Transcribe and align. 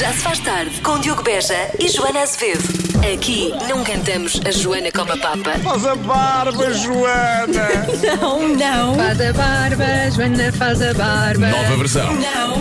Já 0.00 0.14
se 0.14 0.20
faz 0.20 0.38
tarde 0.38 0.80
com 0.80 0.98
Diogo 0.98 1.22
Beja 1.22 1.70
e 1.78 1.86
Joana 1.86 2.22
Azevedo. 2.22 2.62
Aqui 3.12 3.52
não 3.68 3.84
cantamos 3.84 4.40
a 4.46 4.50
Joana 4.50 4.90
como 4.90 5.12
a 5.12 5.16
Papa. 5.18 5.58
Faz 5.62 5.84
a 5.84 5.94
barba, 5.94 6.72
Joana! 6.72 7.68
Não, 8.18 8.48
não. 8.48 8.94
Faz 8.94 9.20
a 9.20 9.32
barba, 9.34 10.10
Joana 10.16 10.52
faz 10.52 10.80
a 10.80 10.94
barba. 10.94 11.48
Nova 11.48 11.76
versão. 11.76 12.08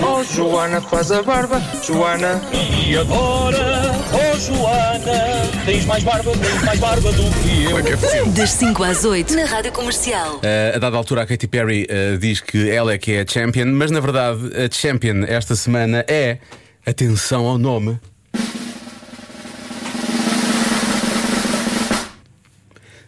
Oh, 0.04 0.22
Joana 0.22 0.82
faz 0.82 1.14
a 1.14 1.24
barba, 1.24 1.62
Joana. 1.82 2.42
E 2.54 2.98
agora, 2.98 3.96
oh 4.14 4.38
Joana, 4.38 5.48
tens 5.66 5.86
mais 5.86 6.04
barba, 6.04 6.32
tens 6.32 6.64
mais 6.64 6.80
barba 6.80 7.12
do 7.14 7.24
que 7.42 7.64
eu. 7.64 7.70
Como 7.70 7.80
é 7.80 7.84
que 7.84 7.94
é 7.94 7.98
possível? 7.98 8.26
Das 8.34 8.50
5 8.50 8.84
às 8.84 9.06
8 9.06 9.34
na 9.36 9.46
Rádio 9.46 9.72
Comercial. 9.72 10.40
Eh, 10.44 10.74
a 10.76 10.78
dada 10.78 10.98
altura, 10.98 11.22
a 11.22 11.26
Katy 11.26 11.48
Perry 11.48 11.88
eh, 11.90 12.18
diz 12.18 12.42
que 12.42 12.70
ela 12.70 12.92
é 12.92 12.98
que 12.98 13.14
é 13.14 13.22
a 13.22 13.26
champion, 13.26 13.68
mas 13.68 13.92
na 13.92 14.02
verdade, 14.02 14.40
a 14.58 14.70
champion 14.70 15.24
esta 15.26 15.56
semana 15.56 16.04
é. 16.06 16.38
Atenção 16.86 17.46
ao 17.46 17.58
nome. 17.58 18.00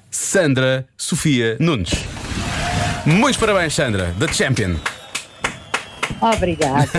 Sandra 0.10 0.86
Sofia 0.98 1.58
Nunes. 1.60 1.92
Muitos 3.06 3.38
parabéns, 3.38 3.74
Sandra, 3.74 4.14
da 4.18 4.28
Champion. 4.32 4.76
Obrigada. 6.22 6.90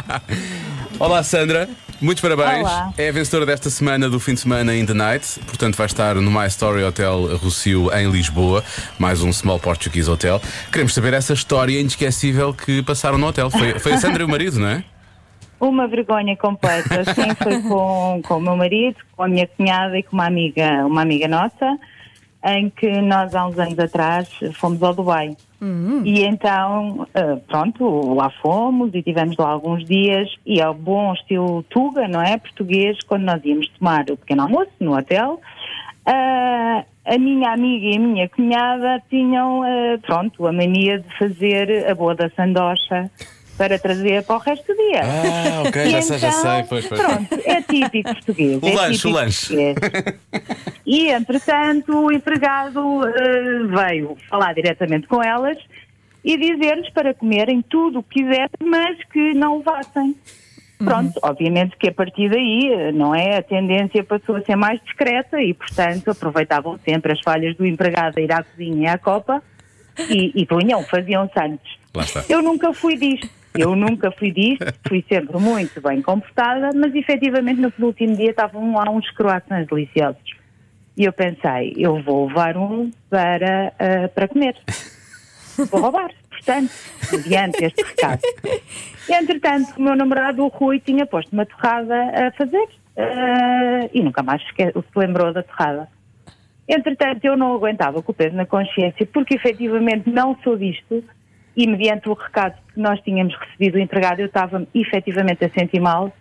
Olá, 1.00 1.22
Sandra. 1.22 1.68
Muitos 2.00 2.20
parabéns. 2.20 2.60
Olá. 2.60 2.92
É 2.96 3.08
a 3.08 3.12
vencedora 3.12 3.46
desta 3.46 3.70
semana 3.70 4.08
do 4.08 4.20
fim 4.20 4.34
de 4.34 4.40
semana 4.40 4.76
in 4.76 4.86
the 4.86 4.94
night. 4.94 5.40
Portanto, 5.46 5.74
vai 5.74 5.86
estar 5.86 6.14
no 6.16 6.30
My 6.30 6.46
Story 6.46 6.84
Hotel 6.84 7.36
Rocio 7.38 7.92
em 7.92 8.10
Lisboa, 8.10 8.62
mais 8.98 9.22
um 9.22 9.32
Small 9.32 9.58
Portuguese 9.58 10.08
Hotel. 10.10 10.40
Queremos 10.70 10.94
saber 10.94 11.14
essa 11.14 11.32
história 11.32 11.80
inesquecível 11.80 12.52
que 12.54 12.82
passaram 12.82 13.18
no 13.18 13.26
hotel. 13.26 13.50
Foi, 13.50 13.78
foi 13.78 13.94
a 13.94 13.98
Sandra 13.98 14.22
e 14.22 14.26
o 14.26 14.28
marido, 14.28 14.60
não 14.60 14.68
é? 14.68 14.84
Uma 15.60 15.86
vergonha 15.86 16.36
completa. 16.36 17.04
Sim, 17.14 17.34
foi 17.42 17.62
com, 17.62 18.20
com 18.26 18.34
o 18.36 18.40
meu 18.40 18.56
marido, 18.56 18.96
com 19.16 19.22
a 19.22 19.28
minha 19.28 19.46
cunhada 19.46 19.98
e 19.98 20.02
com 20.02 20.16
uma 20.16 20.26
amiga, 20.26 20.86
uma 20.86 21.02
amiga 21.02 21.28
nossa, 21.28 21.78
em 22.44 22.68
que 22.70 23.00
nós 23.00 23.34
há 23.34 23.46
uns 23.46 23.58
anos 23.58 23.78
atrás 23.78 24.28
fomos 24.54 24.82
ao 24.82 24.94
Dubai. 24.94 25.36
E 26.04 26.22
então, 26.24 27.06
eh, 27.14 27.36
pronto, 27.48 28.14
lá 28.14 28.28
fomos 28.42 28.94
e 28.94 29.02
tivemos 29.02 29.34
lá 29.38 29.48
alguns 29.48 29.82
dias 29.86 30.28
e 30.44 30.60
ao 30.60 30.74
bom 30.74 31.14
estilo 31.14 31.62
Tuga, 31.70 32.06
não 32.06 32.20
é? 32.20 32.36
Português, 32.36 32.98
quando 33.06 33.22
nós 33.22 33.42
íamos 33.44 33.68
tomar 33.68 34.04
o 34.10 34.16
pequeno 34.18 34.42
almoço 34.42 34.72
no 34.78 34.94
hotel, 34.94 35.40
ah, 36.04 36.84
a 37.06 37.18
minha 37.18 37.50
amiga 37.50 37.86
e 37.86 37.96
a 37.96 38.00
minha 38.00 38.28
cunhada 38.28 39.02
tinham, 39.08 39.62
ah, 39.62 39.98
pronto, 40.02 40.46
a 40.46 40.52
mania 40.52 40.98
de 40.98 41.18
fazer 41.18 41.88
a 41.88 41.94
boa 41.94 42.14
da 42.14 42.28
sandocha 42.30 43.10
para 43.56 43.78
trazer 43.78 44.22
para 44.24 44.36
o 44.36 44.38
resto 44.38 44.66
do 44.66 44.76
dia. 44.76 45.02
Ah, 45.02 45.62
ok, 45.68 45.82
E 45.82 45.90
já 45.90 46.02
sei, 46.02 46.18
já 46.18 46.28
então, 46.28 46.40
sei. 46.40 46.62
Pois, 46.64 46.86
pois. 46.86 47.00
Pronto, 47.00 47.40
é 47.44 47.62
típico 47.62 48.12
português. 48.14 48.62
O 48.62 48.66
é 48.68 48.74
lanche, 48.74 49.06
o 49.06 49.10
lanche. 49.10 49.74
português. 49.74 50.18
E, 50.86 51.08
entretanto, 51.08 51.96
o 51.96 52.12
empregado 52.12 53.06
eh, 53.06 53.58
veio 53.66 54.16
falar 54.28 54.52
diretamente 54.54 55.06
com 55.06 55.22
elas 55.22 55.56
e 56.24 56.36
dizer-lhes 56.36 56.90
para 56.90 57.14
comerem 57.14 57.62
tudo 57.62 58.00
o 58.00 58.02
que 58.02 58.20
quisessem, 58.20 58.48
mas 58.62 59.02
que 59.12 59.34
não 59.34 59.58
levassem. 59.58 60.16
Pronto, 60.78 61.18
obviamente 61.22 61.76
que 61.78 61.88
a 61.88 61.92
partir 61.92 62.28
daí, 62.28 62.70
eh, 62.72 62.92
não 62.92 63.14
é? 63.14 63.38
A 63.38 63.42
tendência 63.42 64.02
passou 64.04 64.36
a 64.36 64.42
ser 64.42 64.56
mais 64.56 64.80
discreta 64.82 65.40
e, 65.40 65.54
portanto, 65.54 66.10
aproveitavam 66.10 66.78
sempre 66.84 67.12
as 67.12 67.20
falhas 67.20 67.56
do 67.56 67.64
empregado 67.64 68.18
a 68.18 68.20
ir 68.20 68.32
à 68.32 68.42
cozinha 68.42 68.82
e 68.82 68.86
à 68.86 68.98
copa 68.98 69.42
e, 70.10 70.32
e 70.34 70.44
punham, 70.46 70.82
faziam 70.84 71.30
santos. 71.32 71.78
Lá 71.94 72.02
está. 72.02 72.24
Eu 72.28 72.42
nunca 72.42 72.72
fui 72.72 72.96
disto. 72.96 73.28
Eu 73.56 73.76
nunca 73.76 74.10
fui 74.10 74.32
disto, 74.32 74.64
fui 74.88 75.04
sempre 75.08 75.38
muito 75.38 75.80
bem 75.80 76.02
comportada, 76.02 76.70
mas 76.74 76.92
efetivamente 76.92 77.60
no 77.60 77.72
último 77.86 78.16
dia 78.16 78.30
estavam 78.30 78.74
lá 78.74 78.90
uns 78.90 79.08
croissants 79.12 79.68
deliciosos. 79.68 80.34
E 80.96 81.04
eu 81.04 81.12
pensei, 81.12 81.72
eu 81.76 82.02
vou 82.02 82.26
levar 82.26 82.56
um 82.56 82.90
para, 83.08 83.72
ah, 83.78 84.08
para 84.12 84.26
comer. 84.26 84.56
Vou 85.70 85.80
roubar, 85.80 86.10
portanto, 86.28 86.72
mediante 87.12 87.64
este 87.64 87.80
recado. 87.80 88.20
Entretanto, 89.08 89.74
o 89.76 89.82
meu 89.82 89.94
namorado, 89.94 90.44
o 90.44 90.48
Rui, 90.48 90.80
tinha 90.80 91.06
posto 91.06 91.32
uma 91.32 91.46
torrada 91.46 91.94
a 91.94 92.32
fazer 92.32 92.68
ah, 92.96 93.88
e 93.92 94.02
nunca 94.02 94.24
mais 94.24 94.42
se 94.42 94.72
lembrou 94.96 95.32
da 95.32 95.44
torrada. 95.44 95.88
Entretanto, 96.68 97.24
eu 97.24 97.36
não 97.36 97.54
aguentava 97.54 98.02
com 98.02 98.10
o 98.10 98.14
peso 98.14 98.34
na 98.34 98.46
consciência, 98.46 99.06
porque 99.12 99.34
efetivamente 99.34 100.10
não 100.10 100.36
sou 100.42 100.56
disto, 100.56 101.04
e 101.56 101.66
mediante 101.66 102.08
o 102.08 102.14
recado 102.14 102.56
que 102.72 102.80
nós 102.80 103.00
tínhamos 103.00 103.34
recebido 103.36 103.74
do 103.74 103.78
empregado, 103.78 104.20
eu 104.20 104.26
estava 104.26 104.66
efetivamente 104.74 105.44
a 105.44 105.50
sentir 105.50 105.80
mal. 105.80 106.12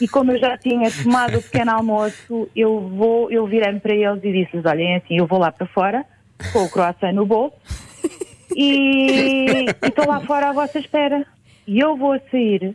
E 0.00 0.06
como 0.06 0.32
eu 0.32 0.38
já 0.38 0.56
tinha 0.58 0.90
tomado 0.90 1.38
o 1.38 1.42
pequeno 1.42 1.72
almoço, 1.72 2.48
eu 2.54 2.80
vou, 2.80 3.30
eu 3.30 3.46
virei-me 3.46 3.80
para 3.80 3.94
eles 3.94 4.22
e 4.22 4.32
disse-lhes: 4.32 4.64
olhem, 4.66 4.96
assim, 4.96 5.16
eu 5.18 5.26
vou 5.26 5.38
lá 5.38 5.50
para 5.50 5.66
fora, 5.66 6.04
com 6.52 6.64
o 6.64 6.70
croissant 6.70 7.12
no 7.12 7.24
bolso, 7.24 7.56
e 8.54 9.66
estou 9.82 10.06
lá 10.06 10.20
fora 10.20 10.50
à 10.50 10.52
vossa 10.52 10.78
espera. 10.78 11.26
E 11.66 11.80
eu 11.80 11.96
vou 11.96 12.20
sair 12.30 12.74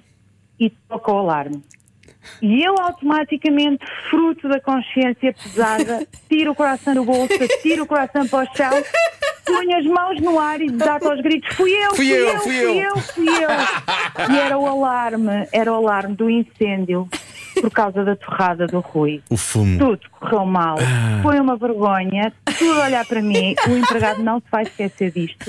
e 0.60 0.70
toca 0.70 1.12
o 1.12 1.18
alarme. 1.20 1.64
E 2.42 2.64
eu 2.64 2.76
automaticamente, 2.80 3.86
fruto 4.10 4.48
da 4.48 4.60
consciência 4.60 5.34
pesada, 5.34 6.06
tiro 6.30 6.52
o 6.52 6.56
coração 6.56 6.94
do 6.94 7.06
bolso, 7.06 7.34
tiro 7.62 7.84
o 7.84 7.88
coração 7.88 8.28
para 8.28 8.44
o 8.44 8.56
chão, 8.56 8.72
ponho 9.54 9.78
as 9.78 9.86
mãos 9.86 10.22
no 10.22 10.40
ar 10.40 10.62
e 10.62 10.70
desato 10.70 11.10
aos 11.10 11.22
gritos: 11.22 11.56
fui 11.56 11.72
eu, 11.72 11.96
Fui 11.96 12.08
fui, 12.08 12.14
eu, 12.14 12.28
eu, 12.28 12.40
fui 12.40 12.56
eu." 12.56 12.76
eu, 12.76 12.98
fui 12.98 13.28
eu. 13.28 14.34
E 14.34 14.40
era 14.40 14.58
o 14.58 14.66
alarme, 14.66 15.48
era 15.52 15.72
o 15.72 15.76
alarme 15.76 16.16
do 16.16 16.30
incêndio 16.30 17.08
por 17.60 17.72
causa 17.72 18.04
da 18.04 18.16
torrada 18.16 18.68
do 18.68 18.80
Rui. 18.80 19.22
O 19.30 19.38
fumo. 19.38 19.78
Tudo 19.78 20.00
correu 20.12 20.46
mal, 20.46 20.78
foi 21.22 21.40
uma 21.40 21.56
vergonha, 21.58 22.32
tudo 22.58 22.82
a 22.82 22.86
olhar 22.86 23.06
para 23.06 23.22
mim, 23.22 23.56
o 23.68 23.72
empregado 23.72 24.24
não 24.24 24.40
se 24.40 24.46
vai 24.52 24.64
esquecer 24.64 25.12
disto, 25.12 25.46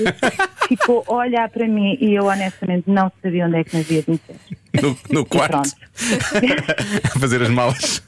ficou 0.67 1.03
a 1.07 1.13
olhar 1.13 1.49
para 1.49 1.67
mim 1.67 1.97
e 1.99 2.13
eu 2.13 2.25
honestamente 2.25 2.89
não 2.89 3.11
sabia 3.21 3.45
onde 3.45 3.57
é 3.57 3.63
que 3.63 3.75
me 3.75 3.81
havia 3.81 4.01
de 4.01 4.11
meter. 4.11 4.35
No, 4.81 4.97
no 5.11 5.25
quarto. 5.25 5.61
A 7.15 7.19
fazer 7.19 7.41
as 7.43 7.49
malas. 7.49 8.01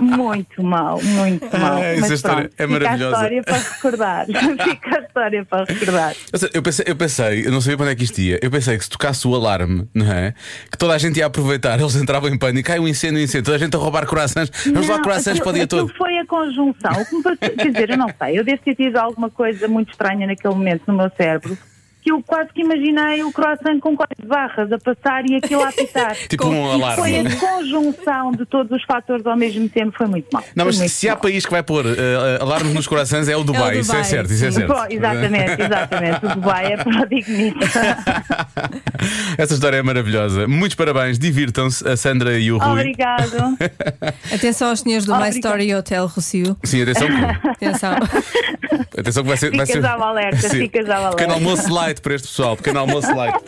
muito 0.00 0.62
mal, 0.62 1.00
muito 1.02 1.58
mal. 1.58 1.76
Ah, 1.76 1.84
essa 1.84 2.00
Mas 2.00 2.10
história 2.12 2.48
pronto, 2.48 2.54
é 2.58 2.66
fica 2.66 2.68
maravilhosa. 2.80 3.16
a 3.16 3.18
história 3.20 3.42
para 3.42 3.56
recordar, 3.58 4.26
fica 4.64 4.96
a 4.96 5.00
história 5.02 5.44
para 5.44 5.64
recordar. 5.64 6.14
Eu 6.32 6.38
sei- 6.38 6.50
Eu 6.54 6.62
pensei, 6.62 6.84
eu 6.88 6.96
pensei, 6.96 7.46
eu 7.46 7.52
não 7.52 7.60
sabia 7.60 7.76
para 7.76 7.84
onde 7.84 7.92
é 7.92 7.96
que 7.96 8.04
isto 8.04 8.18
ia. 8.20 8.38
Eu 8.42 8.50
pensei 8.50 8.78
que 8.78 8.84
se 8.84 8.90
tocasse 8.90 9.26
o 9.28 9.34
alarme, 9.34 9.86
não 9.94 10.10
é? 10.10 10.32
Que 10.70 10.78
toda 10.78 10.94
a 10.94 10.98
gente 10.98 11.18
ia 11.18 11.26
aproveitar, 11.26 11.78
eles 11.78 11.94
entravam 11.96 12.30
em 12.30 12.38
pânico, 12.38 12.66
cai 12.68 12.78
um 12.78 12.88
incêndio, 12.88 13.20
um 13.20 13.24
incêndio, 13.24 13.44
toda 13.44 13.56
a 13.56 13.60
gente 13.60 13.76
a 13.76 13.78
roubar 13.78 14.06
croissants. 14.06 14.50
Vamos 14.72 14.88
lá 14.88 14.96
Não, 14.96 15.02
croissants 15.02 15.40
para 15.40 15.50
o 15.50 15.52
dia 15.52 15.66
todo. 15.66 15.92
foi 15.94 16.16
a 16.18 16.26
conjunção. 16.26 17.04
Quer 17.58 17.70
dizer, 17.70 17.90
eu 17.90 17.98
não 17.98 18.08
sei, 18.22 18.38
eu 18.38 18.44
devo 18.44 18.62
ter 18.62 18.74
tido 18.74 18.96
alguma 18.96 19.28
coisa 19.28 19.68
muito 19.68 19.90
estranha 19.92 20.26
naquele 20.26 20.54
momento 20.54 20.82
no 20.86 20.94
meu 20.94 21.10
cérebro. 21.16 21.56
Que 22.02 22.10
eu 22.10 22.22
quase 22.26 22.50
que 22.52 22.62
imaginei 22.62 23.22
o 23.22 23.30
croissant 23.32 23.78
com 23.80 23.96
quatro 23.96 24.26
barras 24.26 24.70
a 24.72 24.78
passar 24.78 25.24
e 25.30 25.36
aquilo 25.36 25.62
a 25.62 25.68
apitar. 25.68 26.16
Tipo 26.28 26.48
um 26.48 26.64
Foi 26.64 26.82
alarme. 26.82 27.28
a 27.28 27.36
conjunção 27.36 28.32
de 28.32 28.44
todos 28.46 28.72
os 28.76 28.84
fatores 28.84 29.24
ao 29.24 29.36
mesmo 29.36 29.68
tempo, 29.68 29.92
foi 29.96 30.06
muito 30.08 30.26
mal. 30.32 30.42
Não, 30.56 30.64
mas 30.64 30.78
Foi 30.78 30.88
se 30.88 31.08
há 31.08 31.12
mal. 31.12 31.20
país 31.22 31.44
que 31.46 31.52
vai 31.52 31.62
pôr 31.62 31.84
eh, 31.86 32.38
alarmes 32.40 32.74
nos 32.74 32.86
corações 32.88 33.28
é 33.28 33.36
o 33.36 33.44
Dubai, 33.44 33.78
isso 33.78 33.92
é 33.92 33.94
Dubai, 33.94 34.04
certo, 34.10 34.32
isso 34.32 34.44
é 34.46 34.50
certo. 34.50 34.68
Bom, 34.74 34.84
exatamente, 34.90 35.62
exatamente. 35.62 36.26
O 36.26 36.28
Dubai 36.34 36.72
é 36.72 36.76
pródigo 36.76 37.30
nisso. 37.30 37.78
Essa 39.38 39.54
história 39.54 39.76
é 39.76 39.82
maravilhosa. 39.82 40.46
Muitos 40.46 40.74
parabéns, 40.74 41.18
divirtam-se, 41.18 41.86
a 41.88 41.96
Sandra 41.96 42.38
e 42.38 42.50
o 42.52 42.58
Rui. 42.58 42.72
Obrigado. 42.80 43.56
Atenção 44.32 44.70
aos 44.70 44.80
senhores 44.80 45.04
do 45.04 45.12
My 45.12 45.18
Obrigada. 45.28 45.38
Story 45.38 45.74
Hotel 45.74 46.06
Rocio. 46.06 46.56
Sim, 46.64 46.82
atenção, 46.82 47.08
Atenção. 47.44 47.92
atenção 48.98 49.22
que 49.22 49.28
vai 49.28 49.36
ser. 49.36 49.50
vai 49.56 49.66
Ficas 49.66 49.82
ser... 49.82 49.86
ao 49.88 50.02
alerta, 50.02 50.48
Sim. 50.48 50.58
ficas 50.60 50.88
ao 50.90 50.96
alerta. 50.96 51.16
Pequeno 51.16 51.34
almoço 51.34 51.72
light 51.92 52.00
para 52.00 52.14
este 52.14 52.28
pessoal, 52.28 52.56
pequeno 52.56 52.80
almoço 52.80 53.14
light. 53.14 53.38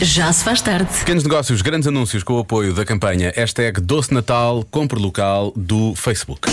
Já 0.00 0.32
se 0.32 0.44
faz 0.44 0.60
tarde. 0.60 0.88
Pequenos 0.98 1.24
negócios, 1.24 1.62
grandes 1.62 1.88
anúncios 1.88 2.22
com 2.22 2.34
o 2.34 2.40
apoio 2.40 2.74
da 2.74 2.84
campanha 2.84 3.32
hashtag 3.34 3.80
Doce 3.80 4.12
Natal, 4.12 4.64
compre 4.70 5.00
local 5.00 5.52
do 5.56 5.94
Facebook. 5.94 6.48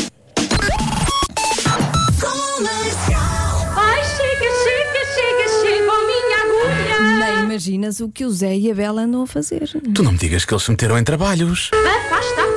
Ai, 3.76 4.04
chega, 4.04 4.50
chega, 4.64 5.02
chega, 5.16 5.46
chegou 5.62 6.00
minha 6.08 6.38
agulha. 6.44 7.26
Nem 7.26 7.44
imaginas 7.46 8.00
o 8.00 8.10
que 8.10 8.26
o 8.26 8.32
Zé 8.32 8.56
e 8.56 8.72
a 8.72 8.76
Bela 8.76 9.02
andam 9.02 9.24
a 9.24 9.28
fazer. 9.28 9.70
Tu 9.94 10.04
não 10.04 10.14
me 10.14 10.18
digas 10.18 10.46
que 10.46 10.54
eles 10.54 10.64
se 10.64 10.72
meteram 10.72 10.98
em 10.98 11.04
trabalhos. 11.04 11.72
Afasta, 11.74 12.49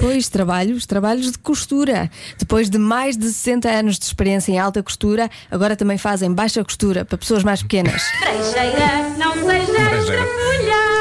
pois, 0.00 0.28
trabalhos, 0.28 0.86
trabalhos 0.86 1.30
de 1.30 1.38
costura. 1.38 2.10
Depois 2.38 2.70
de 2.70 2.78
mais 2.78 3.16
de 3.16 3.26
60 3.26 3.68
anos 3.68 3.98
de 3.98 4.06
experiência 4.06 4.50
em 4.50 4.58
alta 4.58 4.82
costura, 4.82 5.30
agora 5.50 5.76
também 5.76 5.98
fazem 5.98 6.32
baixa 6.32 6.64
costura 6.64 7.04
para 7.04 7.18
pessoas 7.18 7.44
mais 7.44 7.62
pequenas. 7.62 8.02
Brejeira, 8.20 9.10
não 9.18 9.34
sejas 9.34 9.68
Brejeira. 9.68 10.22
mulher. 10.22 11.00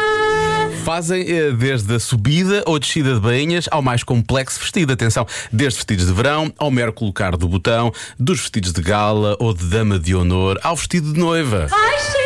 Fazem 0.83 1.21
eh, 1.29 1.51
desde 1.51 1.93
a 1.95 1.99
subida 1.99 2.63
ou 2.65 2.79
descida 2.79 3.13
de 3.13 3.19
bainhas 3.19 3.65
ao 3.69 3.81
mais 3.81 4.03
complexo 4.03 4.59
vestido. 4.59 4.91
Atenção, 4.91 5.25
desde 5.51 5.77
vestidos 5.77 6.07
de 6.07 6.13
verão 6.13 6.51
ao 6.57 6.71
mero 6.71 6.91
colocar 6.91 7.37
do 7.37 7.47
botão, 7.47 7.91
dos 8.17 8.39
vestidos 8.39 8.73
de 8.73 8.81
gala 8.81 9.37
ou 9.39 9.53
de 9.53 9.65
dama 9.65 9.99
de 9.99 10.15
honor 10.15 10.59
ao 10.63 10.75
vestido 10.75 11.13
de 11.13 11.19
noiva. 11.19 11.67
Ai, 11.71 12.18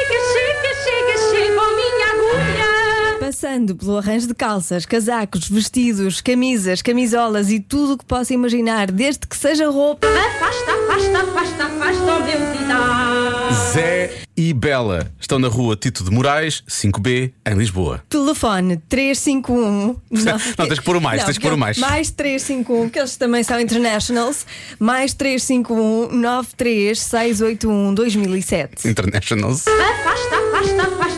Começando 3.24 3.74
pelo 3.74 3.98
arranjo 3.98 4.28
de 4.28 4.36
calças, 4.36 4.86
casacos, 4.86 5.48
vestidos, 5.48 6.20
camisas, 6.20 6.82
camisolas 6.82 7.50
e 7.50 7.58
tudo 7.58 7.94
o 7.94 7.98
que 7.98 8.04
possa 8.04 8.34
imaginar, 8.34 8.92
desde 8.92 9.26
que 9.26 9.38
seja 9.38 9.70
roupa. 9.70 10.06
Afasta, 10.06 10.72
afasta, 10.74 11.20
afasta, 11.20 11.64
afasta, 11.64 12.04
oh 12.04 12.20
meu 12.20 12.58
cidade. 12.58 13.72
Zé 13.72 14.12
e 14.36 14.54
Bela 14.54 15.10
estão 15.18 15.40
na 15.40 15.48
rua 15.48 15.78
Tito 15.78 16.04
de 16.04 16.12
Moraes, 16.12 16.66
5B, 16.68 17.32
em 17.46 17.54
Lisboa. 17.56 18.04
Telefone 18.10 18.76
351. 18.90 19.96
Não, 20.12 20.68
tens 20.68 20.80
que 20.80 20.86
pôr 20.86 20.98
o 20.98 21.02
mais, 21.02 21.20
não, 21.20 21.26
tens 21.26 21.38
que 21.38 21.44
pôr 21.46 21.54
o 21.54 21.58
mais. 21.58 21.78
Mais 21.78 22.12
351, 22.12 22.90
que 22.90 23.00
eles 23.00 23.16
também 23.16 23.42
são 23.42 23.58
internationals. 23.58 24.46
Mais 24.78 25.14
351 25.14 26.14
93681 26.14 27.94
2007. 27.94 28.90
Internationals. 28.90 29.66
Afasta, 29.66 30.36
afasta, 30.36 30.82
afasta. 30.82 31.13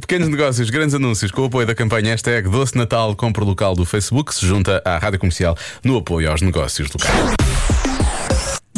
Pequenos 0.00 0.28
negócios, 0.28 0.70
grandes 0.70 0.94
anúncios 0.94 1.30
com 1.30 1.42
o 1.42 1.44
apoio 1.46 1.66
da 1.66 1.74
campanha 1.74 2.10
hashtag 2.10 2.48
Doce 2.48 2.76
Natal 2.76 3.14
Compra 3.14 3.44
Local 3.44 3.74
do 3.74 3.84
Facebook 3.84 4.34
se 4.34 4.46
junta 4.46 4.82
à 4.84 4.98
Rádio 4.98 5.18
Comercial 5.18 5.56
no 5.84 5.98
apoio 5.98 6.30
aos 6.30 6.40
negócios 6.40 6.88
locais. 6.90 7.34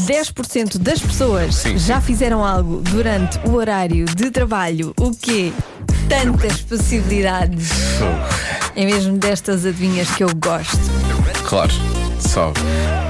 10% 0.01 0.79
das 0.79 1.01
pessoas 1.01 1.55
Sim, 1.55 1.79
já 1.79 2.01
fizeram 2.01 2.45
algo 2.45 2.81
durante 2.83 3.39
o 3.47 3.55
horário 3.55 4.05
de 4.07 4.31
trabalho. 4.31 4.93
O 4.99 5.13
quê? 5.13 5.53
Tantas 6.09 6.61
possibilidades. 6.61 7.71
É 8.77 8.85
mesmo 8.85 9.17
destas 9.17 9.65
adivinhas 9.65 10.11
que 10.11 10.23
eu 10.23 10.31
gosto. 10.35 10.79
Claro, 11.47 11.73
só. 12.21 12.53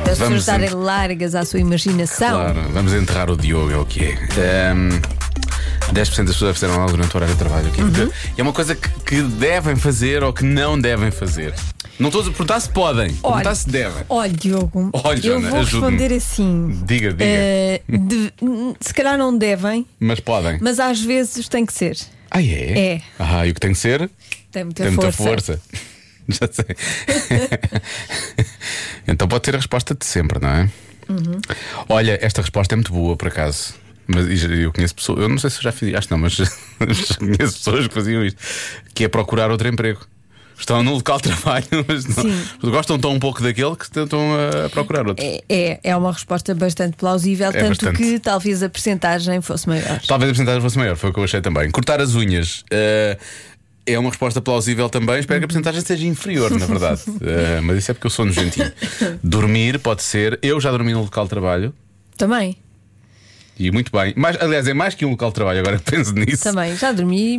Vamos 0.04 0.18
pessoas 0.18 0.44
darem 0.46 0.70
largas 0.70 1.34
à 1.34 1.44
sua 1.44 1.58
imaginação. 1.58 2.34
Claro, 2.34 2.62
vamos 2.72 2.92
enterrar 2.92 3.30
o 3.30 3.36
Diogo, 3.36 3.72
é 3.72 3.76
o 3.76 3.84
que 3.84 4.04
é. 4.04 4.74
10% 5.92 6.24
das 6.24 6.34
pessoas 6.34 6.56
fizeram 6.56 6.74
algo 6.80 6.92
durante 6.92 7.14
o 7.14 7.16
horário 7.16 7.34
de 7.34 7.38
trabalho. 7.38 7.68
ok? 7.68 7.84
Uhum. 7.84 8.10
E 8.36 8.40
é 8.40 8.42
uma 8.42 8.52
coisa 8.52 8.74
que, 8.74 8.88
que 9.00 9.22
devem 9.22 9.76
fazer 9.76 10.22
ou 10.22 10.32
que 10.32 10.44
não 10.44 10.78
devem 10.80 11.10
fazer. 11.10 11.54
Não 11.98 12.08
estou 12.08 12.22
a 12.22 12.24
perguntar 12.24 12.58
se 12.60 12.68
podem, 12.70 13.06
estou 13.08 13.30
a 13.30 13.34
perguntar 13.34 13.54
se 13.54 13.68
devem. 13.68 14.02
Olha, 14.08 14.32
Diogo, 14.32 14.90
Olha, 14.92 15.16
eu 15.18 15.22
Joana, 15.22 15.50
vou 15.50 15.60
ajude-me. 15.60 15.80
responder 15.90 16.14
assim. 16.16 16.82
Diga, 16.84 17.10
diga. 17.12 17.24
Eh, 17.24 17.80
de- 17.88 18.32
se 18.80 18.92
calhar 18.92 19.16
não 19.16 19.36
devem, 19.36 19.86
Mas 20.00 20.18
podem. 20.18 20.58
mas 20.60 20.80
às 20.80 21.00
vezes 21.00 21.48
tem 21.48 21.64
que 21.64 21.72
ser. 21.72 21.96
Ah, 22.30 22.42
é? 22.42 22.78
É. 22.94 23.00
Ah, 23.16 23.46
e 23.46 23.50
o 23.50 23.54
que 23.54 23.60
tem 23.60 23.72
que 23.72 23.78
ser? 23.78 24.10
Tem 24.50 24.64
muita 24.64 24.82
Tem 24.82 24.92
muita 24.92 25.12
força. 25.12 25.56
força. 25.56 25.60
Já 26.26 26.48
sei. 26.50 26.64
então 29.06 29.28
pode 29.28 29.42
ter 29.42 29.54
a 29.54 29.58
resposta 29.58 29.94
de 29.94 30.04
sempre, 30.04 30.40
não 30.40 30.48
é? 30.48 30.70
Uhum. 31.08 31.38
Olha, 31.88 32.18
esta 32.22 32.40
resposta 32.40 32.74
é 32.74 32.76
muito 32.76 32.92
boa, 32.92 33.16
por 33.16 33.28
acaso. 33.28 33.74
Mas 34.06 34.42
eu 34.44 34.72
conheço 34.72 34.94
pessoas, 34.94 35.20
eu 35.20 35.28
não 35.28 35.38
sei 35.38 35.50
se 35.50 35.62
já 35.62 35.72
fiz, 35.72 35.94
acho 35.94 36.08
que 36.08 36.12
não, 36.12 36.18
mas 36.18 36.36
conheço 37.16 37.58
pessoas 37.58 37.88
que 37.88 37.94
faziam 37.94 38.24
isto, 38.24 38.38
que 38.94 39.04
é 39.04 39.08
procurar 39.08 39.50
outro 39.50 39.66
emprego. 39.68 40.00
Estão 40.58 40.82
no 40.84 40.94
local 40.94 41.16
de 41.16 41.24
trabalho, 41.24 41.66
mas 41.88 42.06
não, 42.06 42.70
gostam 42.70 42.98
tão 42.98 43.12
um 43.12 43.18
pouco 43.18 43.42
daquele 43.42 43.74
que 43.74 43.90
tentam 43.90 44.20
a 44.64 44.68
procurar 44.70 45.06
outro. 45.06 45.24
É, 45.24 45.42
é, 45.48 45.80
é 45.82 45.96
uma 45.96 46.12
resposta 46.12 46.54
bastante 46.54 46.96
plausível, 46.96 47.50
tanto 47.52 47.64
É 47.64 47.68
bastante. 47.68 47.96
que 47.96 48.18
talvez 48.20 48.62
a 48.62 48.68
percentagem 48.68 49.40
fosse 49.40 49.68
maior. 49.68 50.00
Talvez 50.06 50.30
a 50.30 50.32
porcentagem 50.32 50.60
fosse 50.60 50.78
maior, 50.78 50.96
foi 50.96 51.10
o 51.10 51.12
que 51.12 51.18
eu 51.18 51.24
achei 51.24 51.40
também. 51.40 51.70
Cortar 51.70 52.00
as 52.00 52.14
unhas 52.14 52.64
eh, 52.70 53.18
é 53.84 53.98
uma 53.98 54.10
resposta 54.10 54.40
plausível 54.40 54.88
também. 54.88 55.18
Espero 55.18 55.40
que 55.40 55.44
a 55.44 55.48
porcentagem 55.48 55.80
seja 55.80 56.06
inferior, 56.06 56.50
na 56.52 56.66
verdade. 56.66 57.02
Eh, 57.20 57.60
mas 57.60 57.78
isso 57.78 57.90
é 57.90 57.94
porque 57.94 58.06
eu 58.06 58.10
sou 58.10 58.24
nojentinho. 58.24 58.70
Dormir 59.22 59.80
pode 59.80 60.02
ser. 60.04 60.38
Eu 60.40 60.60
já 60.60 60.70
dormi 60.70 60.92
no 60.92 61.02
local 61.02 61.24
de 61.24 61.30
trabalho 61.30 61.74
Também, 62.16 62.56
e 63.58 63.70
muito 63.70 63.90
bem. 63.92 64.12
Mais, 64.16 64.36
aliás, 64.40 64.66
é 64.66 64.74
mais 64.74 64.94
que 64.94 65.04
um 65.04 65.10
local 65.10 65.30
de 65.30 65.34
trabalho, 65.34 65.60
agora 65.60 65.78
penso 65.84 66.12
nisso. 66.14 66.42
também. 66.42 66.76
Já 66.76 66.92
dormi 66.92 67.38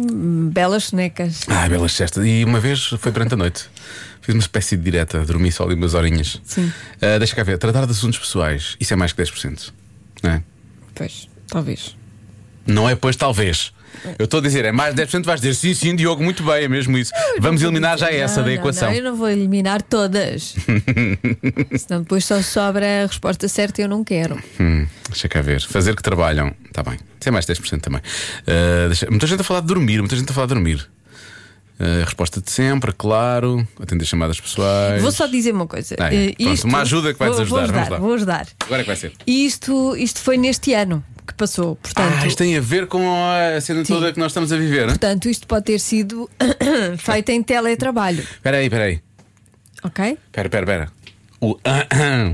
belas 0.51 0.85
sonecas. 0.85 1.41
Ah, 1.47 1.67
belas 1.67 1.91
cestas. 1.93 2.25
E 2.25 2.43
uma 2.45 2.59
vez 2.59 2.85
foi 2.99 3.11
durante 3.11 3.33
a 3.33 3.37
noite. 3.37 3.69
Fiz 4.21 4.33
uma 4.33 4.41
espécie 4.41 4.75
de 4.75 4.83
direta, 4.83 5.19
dormi 5.25 5.51
só 5.51 5.63
ali 5.65 5.75
umas 5.75 5.93
horinhas. 5.93 6.41
Sim. 6.43 6.71
Eh, 6.99 7.19
deixa 7.19 7.35
cá 7.35 7.43
ver. 7.43 7.57
Tratar 7.59 7.85
de 7.85 7.91
assuntos 7.91 8.17
pessoais, 8.17 8.75
isso 8.79 8.91
é 8.91 8.95
mais 8.95 9.11
que 9.13 9.21
10%. 9.21 9.71
Não 10.23 10.31
é? 10.31 10.43
Pois, 10.95 11.27
talvez. 11.47 11.95
Não 12.65 12.89
é, 12.89 12.95
pois, 12.95 13.15
talvez. 13.15 13.71
Eu 14.19 14.25
estou 14.25 14.39
a 14.39 14.43
dizer, 14.43 14.65
é 14.65 14.71
mais 14.71 14.93
de 14.95 15.01
10%, 15.01 15.23
vais 15.23 15.39
dizer 15.41 15.53
sim, 15.55 15.73
sim, 15.73 15.95
Diogo, 15.95 16.23
muito 16.23 16.43
bem, 16.43 16.63
é 16.63 16.67
mesmo 16.67 16.97
isso. 16.97 17.11
Vamos 17.39 17.61
eliminar 17.61 17.97
já 17.97 18.11
essa 18.11 18.39
Não, 18.41 18.47
da 18.47 18.53
equação. 18.53 18.89
Não, 18.89 18.95
eu 18.97 19.03
não 19.03 19.15
vou 19.15 19.29
eliminar 19.29 19.81
todas. 19.81 20.55
Senão 21.77 22.01
depois 22.01 22.25
só 22.25 22.41
sobra 22.41 23.03
a 23.03 23.07
resposta 23.07 23.47
certa 23.47 23.81
e 23.81 23.83
eu 23.85 23.89
não 23.89 24.03
quero. 24.03 24.41
Hum, 24.59 24.85
deixa 25.09 25.27
cá 25.27 25.41
ver. 25.41 25.61
Fazer 25.61 25.95
que 25.95 26.01
trabalham. 26.03 26.53
Está 26.65 26.83
bem. 26.83 26.97
Isso 27.19 27.29
é 27.29 27.31
mais 27.31 27.45
10% 27.45 27.81
também. 27.81 28.01
Uh, 28.01 28.87
deixa- 28.87 29.07
Muita 29.09 29.27
gente 29.27 29.41
a 29.41 29.43
falar 29.43 29.61
de 29.61 29.67
dormir. 29.67 29.99
Muita 29.99 30.15
gente 30.15 30.29
a 30.29 30.33
falar 30.33 30.47
de 30.47 30.53
dormir. 30.53 30.87
Uh, 31.79 32.05
resposta 32.05 32.39
de 32.39 32.49
sempre, 32.51 32.93
claro. 32.93 33.67
Atender 33.81 34.05
chamadas 34.05 34.39
pessoais. 34.39 35.01
Vou 35.01 35.11
só 35.11 35.27
dizer 35.27 35.53
uma 35.53 35.67
coisa. 35.67 35.95
Ah, 35.99 36.13
é. 36.13 36.27
Eh, 36.29 36.35
Pronto, 36.41 36.63
uma 36.67 36.81
ajuda 36.81 37.13
que 37.13 37.19
vai-nos 37.19 37.37
vou, 37.39 37.47
vou 37.47 37.59
ajudar. 37.59 37.73
Vamos 37.75 37.89
lá. 37.91 37.97
Vou 37.99 38.13
ajudar. 38.13 38.47
Agora 38.65 38.81
é 38.81 38.83
que 38.83 38.87
vai 38.87 38.95
ser. 38.95 39.11
Isto, 39.27 39.95
isto 39.97 40.19
foi 40.21 40.37
neste 40.37 40.73
ano 40.73 41.03
passou. 41.35 41.75
Portanto, 41.75 42.13
Ah, 42.21 42.27
isto 42.27 42.37
tem 42.37 42.57
a 42.57 42.61
ver 42.61 42.87
com 42.87 43.01
a 43.25 43.59
cena 43.61 43.83
Sim. 43.85 43.93
toda 43.93 44.11
que 44.13 44.19
nós 44.19 44.31
estamos 44.31 44.51
a 44.51 44.57
viver. 44.57 44.87
portanto, 44.87 45.29
isto 45.29 45.45
pode 45.47 45.65
ter 45.65 45.79
sido 45.79 46.29
feito 46.97 47.29
em 47.29 47.41
teletrabalho. 47.43 48.21
Espera 48.21 48.57
aí, 48.57 48.65
espera 48.65 48.83
aí. 48.85 48.99
Ok? 49.83 50.05
Espera, 50.27 50.47
espera, 50.47 50.63
espera. 50.65 50.91
O 51.41 51.57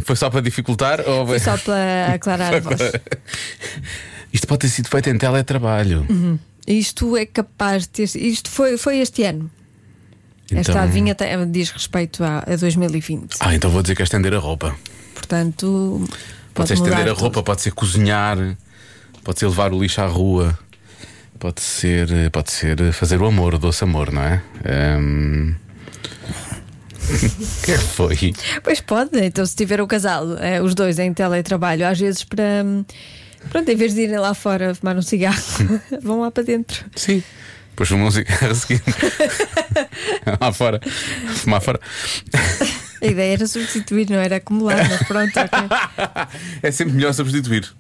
foi 0.06 0.16
só 0.16 0.30
para 0.30 0.42
dificultar 0.42 1.02
ou 1.08 1.26
Foi 1.28 1.40
só 1.40 1.58
para 1.58 2.14
aclarar 2.14 2.54
a 2.56 2.60
voz. 2.60 2.80
Isto 4.32 4.48
pode 4.48 4.60
ter 4.60 4.70
sido 4.70 4.88
feito 4.88 5.10
em 5.10 5.18
teletrabalho. 5.18 6.08
Isto 6.66 7.18
é 7.18 7.26
capaz 7.26 7.84
de 7.84 7.90
ter. 7.90 8.16
Isto 8.16 8.50
foi, 8.50 8.78
foi 8.78 9.00
este 9.00 9.24
ano. 9.24 9.50
Esta 10.54 10.72
Então- 10.74 10.84
adivinha 10.84 11.16
tem- 11.16 11.50
diz 11.52 11.72
respeito 11.72 12.24
a, 12.24 12.40
a 12.40 12.56
2020. 12.56 13.36
Ah, 13.40 13.56
então 13.56 13.70
vou 13.72 13.82
dizer 13.82 13.96
que 13.96 14.02
é 14.02 14.06
estender 14.06 14.34
a 14.34 14.38
roupa. 14.40 14.76
Portanto, 15.16 16.06
Pode, 16.54 16.68
ser 16.70 16.76
mudar 16.76 16.90
estender 16.92 17.12
a 17.12 17.16
tudo. 17.16 17.22
roupa, 17.24 17.44
pode 17.44 17.62
ser 17.62 17.72
cozinhar, 17.72 18.38
pode 19.24 19.40
ser 19.40 19.48
levar 19.48 19.74
o 19.74 19.82
lixo 19.82 20.02
à 20.02 20.06
rua, 20.06 20.58
pode 21.40 21.62
ser, 21.62 22.12
eh, 22.12 22.30
pode 22.30 22.52
ser 22.52 22.92
fazer 22.94 23.22
o 23.22 23.26
amor, 23.26 23.56
o 23.56 23.60
doce 23.60 23.84
amor, 23.84 24.12
não 24.12 24.22
é? 24.22 24.42
O 27.12 27.66
que 27.66 27.72
é 27.74 27.78
que 27.78 27.84
foi? 27.84 28.34
Pois 28.64 28.80
pode, 28.80 29.20
então 29.20 29.46
se 29.46 29.56
tiver 29.56 29.82
o 29.82 29.88
casal, 29.88 30.38
eh, 30.38 30.62
os 30.62 30.74
dois 30.74 30.98
em 30.98 31.14
teletrabalho, 31.14 31.86
às 31.86 32.00
vezes 32.00 32.24
para. 32.24 32.64
Pronto, 33.50 33.70
em 33.70 33.76
vez 33.76 33.94
de 33.94 34.02
irem 34.02 34.18
lá 34.18 34.34
fora 34.34 34.74
fumar 34.74 34.96
um 34.96 35.02
cigarro, 35.02 35.42
vão 36.02 36.22
lá 36.22 36.32
para 36.32 36.44
dentro. 36.44 36.86
Sim. 36.96 37.24
Depois 37.72 37.90
fumou 37.90 38.08
um 38.08 38.12
cigarro 38.12 38.52
a 38.52 38.56
seguir. 38.56 38.82
Lá 40.40 40.52
fora. 40.52 40.80
Fumar 41.36 41.62
fora. 41.62 41.80
A 43.02 43.06
ideia 43.06 43.34
era 43.34 43.48
substituir, 43.48 44.10
não 44.10 44.20
era 44.20 44.36
acumular, 44.36 44.78
mas 44.88 45.08
pronto, 45.08 45.32
ok. 45.40 45.60
É 46.62 46.70
sempre 46.70 46.96
melhor 46.96 47.14
substituir. 47.14 47.74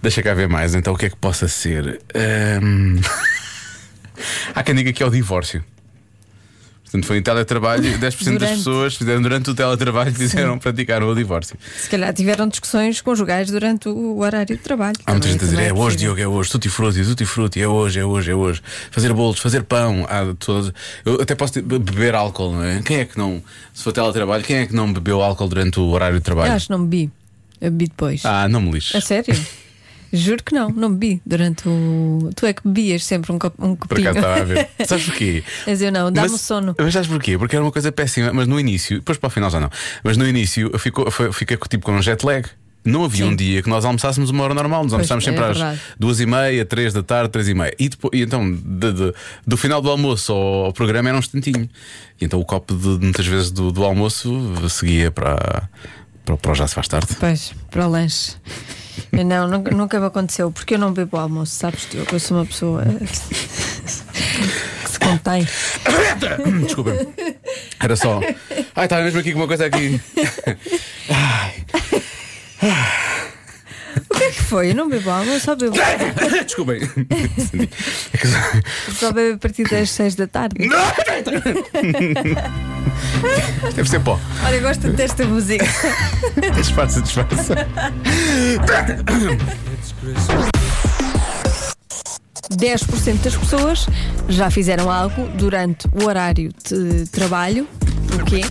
Deixa 0.00 0.22
cá 0.22 0.34
ver 0.34 0.48
mais, 0.48 0.74
então 0.74 0.92
o 0.94 0.96
que 0.96 1.06
é 1.06 1.10
que 1.10 1.16
possa 1.16 1.48
ser? 1.48 2.00
Ahm. 2.14 3.00
Há 4.54 4.62
quem 4.62 4.74
diga 4.74 4.92
que 4.92 5.02
é 5.02 5.06
o 5.06 5.10
divórcio. 5.10 5.64
Portanto, 6.84 7.06
foi 7.06 7.16
em 7.16 7.22
teletrabalho 7.22 7.86
e 7.88 7.94
10% 7.96 8.00
das 8.00 8.18
Durante. 8.18 8.56
pessoas 8.56 8.94
fizeram 8.96 9.22
durante 9.22 9.48
o 9.50 9.54
teletrabalho 9.54 10.14
fizeram 10.14 10.58
praticar 10.58 11.02
o 11.02 11.14
divórcio. 11.14 11.56
Se 11.78 11.88
calhar 11.88 12.12
tiveram 12.12 12.46
discussões 12.46 13.00
conjugais 13.00 13.50
durante 13.50 13.88
o 13.88 14.18
horário 14.18 14.54
de 14.54 14.62
trabalho. 14.62 14.98
Há 15.06 15.12
muita 15.12 15.26
gente 15.28 15.36
a 15.36 15.44
dizer, 15.44 15.56
também 15.56 15.70
é 15.70 15.72
hoje. 15.72 15.96
Diogo, 15.96 16.20
é 16.20 16.28
hoje, 16.28 16.50
tutti 16.50 16.68
frutti, 16.68 17.02
tutti 17.02 17.24
frutti, 17.24 17.62
é 17.62 17.66
hoje, 17.66 17.98
é 17.98 18.04
hoje, 18.04 18.30
é 18.30 18.34
hoje. 18.34 18.62
Fazer 18.90 19.10
bolos, 19.14 19.38
fazer 19.40 19.62
pão, 19.62 20.04
há 20.06 20.34
todas. 20.38 20.70
Eu 21.02 21.22
até 21.22 21.34
posso 21.34 21.62
beber 21.62 22.14
álcool, 22.14 22.52
não 22.52 22.62
é? 22.62 22.82
Quem 22.82 22.98
é 22.98 23.04
que 23.06 23.16
não, 23.16 23.42
se 23.72 23.82
for 23.82 23.92
teletrabalho, 23.92 24.44
quem 24.44 24.56
é 24.58 24.66
que 24.66 24.74
não 24.74 24.92
bebeu 24.92 25.22
álcool 25.22 25.48
durante 25.48 25.80
o 25.80 25.84
horário 25.88 26.16
de 26.16 26.20
Eu 26.20 26.24
trabalho? 26.24 26.52
acho 26.52 26.66
que 26.66 26.72
não 26.72 26.84
bebi. 26.84 27.10
Bebi 27.70 27.86
depois. 27.88 28.24
Ah, 28.24 28.48
não 28.48 28.60
me 28.60 28.70
lixes. 28.72 28.94
A 28.96 29.00
sério? 29.00 29.34
Juro 30.14 30.42
que 30.44 30.54
não, 30.54 30.68
não 30.68 30.92
bebi 30.92 31.22
durante 31.24 31.66
o. 31.66 32.28
Tu 32.36 32.44
é 32.44 32.52
que 32.52 32.60
bebias 32.62 33.02
sempre 33.02 33.32
um, 33.32 33.38
cop... 33.38 33.56
um 33.58 33.74
Por 33.74 33.88
copinho. 33.88 34.10
acaso 34.10 34.26
estava 34.26 34.40
a 34.42 34.44
ver. 34.44 34.68
Sabes 34.86 35.06
porquê? 35.06 35.42
Mas 35.66 35.80
eu 35.80 35.90
não, 35.90 36.12
dá-me 36.12 36.28
sono. 36.38 36.74
Mas 36.78 36.92
sabes 36.92 37.08
porquê? 37.08 37.38
Porque 37.38 37.56
era 37.56 37.64
uma 37.64 37.72
coisa 37.72 37.90
péssima, 37.90 38.30
mas 38.30 38.46
no 38.46 38.60
início, 38.60 38.98
depois 38.98 39.16
para 39.16 39.28
o 39.28 39.30
final 39.30 39.48
já 39.48 39.58
não, 39.58 39.70
mas 40.04 40.18
no 40.18 40.28
início 40.28 40.68
eu 40.70 40.78
fico, 40.78 41.10
foi- 41.10 41.32
fiquei 41.32 41.56
tipo 41.56 41.86
com 41.86 41.92
um 41.92 42.02
jet 42.02 42.26
lag. 42.26 42.46
Não 42.84 43.04
havia 43.04 43.24
Sim. 43.24 43.30
um 43.30 43.36
dia 43.36 43.62
que 43.62 43.70
nós 43.70 43.84
almoçássemos 43.86 44.28
uma 44.28 44.42
hora 44.44 44.52
normal, 44.54 44.82
nós 44.82 44.92
almoçámos 44.92 45.24
é 45.24 45.30
sempre 45.30 45.44
às 45.44 45.56
verdade. 45.56 45.80
duas 45.98 46.18
e 46.20 46.26
meia, 46.26 46.64
três 46.66 46.92
da 46.92 47.00
tarde, 47.02 47.30
três 47.30 47.48
e 47.48 47.54
meia. 47.54 47.72
E, 47.78 47.88
depois, 47.88 48.10
e 48.12 48.22
então, 48.22 48.52
de- 48.52 48.92
de- 48.92 49.14
do 49.46 49.56
final 49.56 49.80
do 49.80 49.88
almoço 49.88 50.32
ao, 50.32 50.64
ao 50.66 50.72
programa 50.74 51.08
era 51.08 51.16
um 51.16 51.20
instantinho. 51.20 51.70
E 52.20 52.24
então 52.26 52.38
o 52.38 52.44
copo 52.44 52.74
de, 52.74 52.88
muitas 53.02 53.24
vezes 53.24 53.50
do, 53.52 53.70
do 53.72 53.82
almoço 53.84 54.52
seguia 54.68 55.10
para, 55.12 55.70
para, 56.24 56.36
para 56.36 56.52
o 56.52 56.54
já 56.54 56.66
se 56.68 56.74
faz 56.74 56.88
tarde. 56.88 57.08
Pois, 57.18 57.52
para 57.70 57.86
o 57.86 57.90
lanche. 57.90 58.34
Eu 59.10 59.24
Não, 59.24 59.48
nunca, 59.48 59.70
nunca 59.70 60.00
me 60.00 60.06
aconteceu, 60.06 60.50
porque 60.50 60.74
eu 60.74 60.78
não 60.78 60.92
bebo 60.92 61.16
almoço, 61.16 61.54
sabes? 61.56 61.86
Diogo? 61.90 62.08
Eu 62.14 62.20
sou 62.20 62.36
uma 62.38 62.46
pessoa 62.46 62.84
que 64.84 64.90
se 64.90 64.98
contém. 65.00 65.46
Desculpa. 66.64 66.90
Era 67.80 67.96
só. 67.96 68.20
Ai, 68.76 68.84
estava 68.84 69.02
mesmo 69.02 69.20
aqui 69.20 69.32
com 69.32 69.38
uma 69.40 69.46
coisa 69.48 69.66
aqui. 69.66 70.00
Ai. 71.10 71.64
O 74.10 74.14
que 74.14 74.24
é 74.24 74.30
que 74.30 74.42
foi? 74.42 74.70
Eu 74.70 74.74
não 74.74 74.88
bebo 74.88 75.10
água, 75.10 75.32
eu 75.34 75.40
só 75.40 75.54
bebo. 75.56 75.74
Desculpem. 76.44 76.80
É 78.12 78.26
só- 78.26 78.92
Só 79.06 79.12
bebo 79.12 79.34
a 79.34 79.38
partir 79.38 79.64
das 79.68 79.90
6 79.90 80.14
da 80.14 80.26
tarde. 80.26 80.56
Deve 83.74 83.88
ser 83.88 84.00
pó. 84.00 84.18
Olha, 84.44 84.56
eu 84.56 84.62
gosto 84.62 84.90
desta 84.90 85.24
música. 85.24 85.64
Disfarça, 86.54 87.00
disfarça. 87.00 87.54
10% 92.50 93.22
das 93.22 93.36
pessoas 93.36 93.86
já 94.28 94.50
fizeram 94.50 94.90
algo 94.90 95.28
durante 95.36 95.88
o 95.88 96.06
horário 96.06 96.50
de 96.68 97.06
trabalho. 97.06 97.66
O 98.14 98.24
quê? 98.24 98.42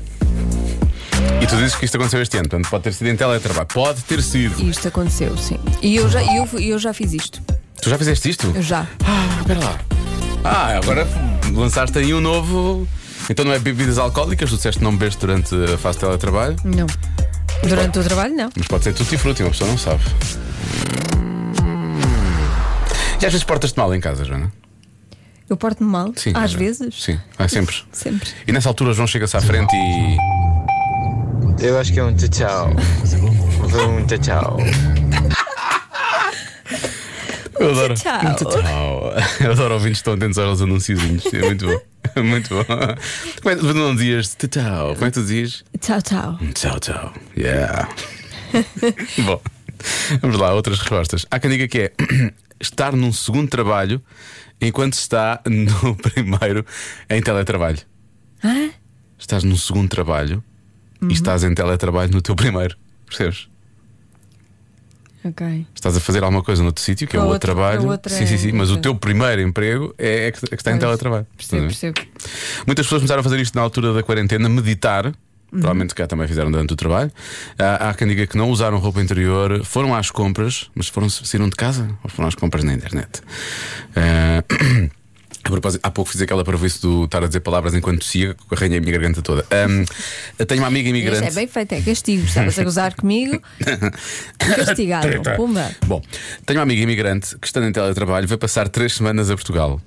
E 1.42 1.48
tu 1.48 1.56
dizes 1.56 1.76
que 1.76 1.86
isto 1.86 1.96
aconteceu 1.96 2.22
este 2.22 2.38
ano, 2.38 2.50
portanto 2.50 2.70
pode 2.70 2.84
ter 2.84 2.94
sido 2.94 3.08
em 3.08 3.16
teletrabalho. 3.16 3.68
Pode 3.68 4.02
ter 4.04 4.22
sido. 4.22 4.62
Isto 4.64 4.88
aconteceu, 4.88 5.38
sim. 5.38 5.60
E 5.82 5.96
eu 5.96 6.10
já, 6.10 6.22
eu, 6.24 6.48
eu 6.60 6.80
já 6.80 6.94
fiz 6.94 7.14
isto. 7.14 7.42
Tu 7.82 7.90
já 7.90 7.98
fizeste 7.98 8.30
isto? 8.30 8.52
Eu 8.56 8.62
já. 8.62 8.88
Ah, 9.04 9.38
espera 9.40 9.60
lá. 9.60 9.80
Ah, 10.44 10.78
agora 10.78 11.08
lançaste 11.54 11.98
aí 11.98 12.14
um 12.14 12.22
novo. 12.22 12.88
Então 13.30 13.46
não 13.46 13.54
é 13.54 13.60
bebidas 13.60 13.98
alcoólicas, 13.98 14.50
tu 14.50 14.56
disseste 14.58 14.80
que 14.80 14.84
não 14.84 14.96
bebeste 14.96 15.20
durante 15.22 15.54
a 15.74 15.78
fase 15.78 15.98
de 16.00 16.06
teletrabalho, 16.06 16.56
Não. 16.64 16.88
Durante 17.68 18.00
o 18.00 18.04
trabalho, 18.04 18.36
não. 18.36 18.50
mas 18.58 18.68
pode 18.68 18.84
ser 18.84 18.94
tutti 18.94 19.18
frutti, 19.18 19.44
uma 19.44 19.52
pessoa 19.52 19.70
não 19.70 19.78
sabe. 19.78 20.02
E 23.22 23.26
às 23.26 23.32
vezes 23.32 23.44
portas-te 23.44 23.78
mal 23.78 23.94
em 23.94 24.00
casa, 24.00 24.26
Joana? 24.26 24.52
Eu 25.48 25.56
porto-me 25.56 25.90
mal. 25.90 26.12
Sim. 26.16 26.32
Às 26.34 26.52
já. 26.52 26.58
vezes. 26.58 27.04
Sim, 27.04 27.20
é 27.38 27.48
sempre. 27.48 27.76
Sempre. 27.92 28.30
E 28.48 28.52
nessa 28.52 28.70
altura 28.70 28.92
o 28.92 28.94
João 28.94 29.06
chega-se 29.06 29.38
à 29.38 29.42
frente 29.42 29.76
e. 29.76 30.18
Eu 31.64 31.78
acho 31.78 31.94
que 31.94 32.00
é 32.00 32.04
um 32.04 32.16
tchau. 32.16 32.74
Foi 33.70 33.86
um 33.86 34.08
tchau. 34.08 34.58
Eu 37.60 37.70
adoro. 37.72 37.94
Tchau. 37.94 38.36
Tchau. 38.36 39.14
Eu 39.40 39.52
adoro 39.52 39.74
ouvintes 39.76 40.02
que 40.02 40.10
estão 40.10 40.14
atentos 40.14 40.40
aos 40.40 40.62
anunciozinhos. 40.62 41.24
É 41.32 41.42
muito 41.42 41.68
bom. 41.68 41.80
Muito 42.24 42.50
bom. 42.50 42.64
Como 42.66 43.50
é 43.50 43.56
que 43.56 43.74
não 43.74 43.96
dizias 43.96 44.36
tchau? 44.36 44.94
Como 44.96 45.06
é 45.06 45.12
que 45.12 45.20
tu 45.20 45.26
dizes? 45.26 45.64
Tchau, 45.80 46.02
tchau. 46.02 46.40
Tchau, 46.54 46.80
tchau. 46.80 47.14
Yeah. 47.38 47.90
Bom, 49.26 49.42
vamos 50.22 50.38
lá, 50.38 50.54
outras 50.54 50.80
respostas. 50.80 51.26
Há 51.32 51.40
quem 51.40 51.52
diga 51.52 51.68
que 51.68 51.80
é 51.80 51.94
estar 52.60 52.94
num 52.94 53.14
segundo 53.14 53.50
trabalho 53.50 54.02
enquanto 54.60 54.94
está 54.94 55.42
no 55.46 55.96
primeiro 56.02 56.66
em 57.10 57.22
teletrabalho. 57.22 57.80
Hã? 58.44 58.72
Estás 59.18 59.44
num 59.44 59.58
segundo 59.58 59.90
trabalho 59.90 60.44
e 61.02 61.14
estás 61.14 61.44
em 61.44 61.54
teletrabalho 61.54 62.12
no 62.12 62.22
teu 62.22 62.36
primeiro. 62.36 62.76
Percebes? 63.06 63.51
Ok. 65.24 65.66
Estás 65.76 65.96
a 65.96 66.00
fazer 66.00 66.24
alguma 66.24 66.42
coisa 66.44 66.64
noutro 66.64 66.82
sítio, 66.84 67.08
que 67.08 67.16
é 67.16 67.20
o 67.20 67.24
outro 67.24 67.34
outro- 67.34 67.48
trabalho. 67.54 67.88
outra- 67.90 68.12
sim, 68.14 68.26
sim, 68.26 68.38
sim. 68.38 68.52
Mas 68.54 68.72
o 68.72 68.78
teu 68.78 68.96
primeiro 68.96 69.42
emprego 69.42 69.94
é, 69.98 70.28
é 70.28 70.32
que, 70.32 70.40
é 70.52 70.56
está 70.56 70.72
em 70.72 70.74
Pois, 70.74 70.80
teletrabalho. 70.80 71.28
Percebo, 71.38 71.66
percebo. 71.68 72.02
Muitas 72.66 72.86
pessoas 72.86 73.02
começaram 73.02 73.20
a 73.20 73.24
fazer 73.24 73.40
isto 73.40 73.54
na 73.56 73.62
altura 73.62 73.94
da 73.94 74.02
quarentena, 74.04 74.50
meditar. 74.50 75.12
Provavelmente 75.52 75.94
cá 75.94 76.08
também 76.08 76.28
fizeram 76.30 76.50
durante 76.50 76.72
o 76.72 76.76
trabalho. 76.78 77.12
Há, 77.60 77.90
há 77.90 77.94
quem 77.94 78.08
diga 78.08 78.26
que 78.26 78.38
não 78.38 78.50
usaram 78.50 78.78
roupa 78.78 79.02
interior, 79.02 79.64
foram 79.66 79.94
às 79.94 80.10
compras, 80.10 80.70
mas 80.74 80.88
foram 80.88 81.10
saíram 81.10 81.50
de 81.50 81.56
casa 81.58 81.90
ou 82.04 82.10
foram 82.10 82.30
às 82.30 82.36
compras 82.36 82.64
na 82.64 82.74
internet. 82.74 83.22
Ah, 83.94 84.44
a 85.44 85.50
propósito, 85.50 85.82
há 85.84 85.90
pouco 85.92 86.12
fiz 86.12 86.22
aquela 86.22 86.44
parvoíce 86.44 86.82
do 86.82 87.06
estar 87.06 87.24
a 87.24 87.28
dizer 87.28 87.40
palavras 87.40 87.74
enquanto 87.74 88.00
tossia, 88.00 88.36
arranhei 88.52 88.78
a 88.78 88.82
minha 88.82 88.94
garganta 88.94 89.22
toda. 89.22 89.46
Eu 90.38 90.46
tenho 90.46 90.62
uma 90.62 90.68
amiga 90.68 90.88
Isto 90.90 90.98
imigrante. 90.98 91.28
é 91.28 91.32
bem 91.32 91.48
feito, 91.48 91.72
é 91.74 91.82
castigo. 91.82 92.26
Estavas 92.26 92.58
a 92.58 92.64
gozar 92.64 92.96
comigo. 92.96 93.42
Castigado. 94.38 95.08
Pumba. 95.36 95.72
Bom, 95.86 96.02
tenho 96.46 96.60
uma 96.60 96.64
amiga 96.64 96.82
imigrante 96.82 97.38
que, 97.38 97.48
estando 97.48 97.68
em 97.68 97.72
teletrabalho, 97.72 98.28
vai 98.28 98.38
passar 98.38 98.68
três 98.70 98.94
semanas 98.94 99.30
a 99.30 99.36
Portugal. 99.36 99.82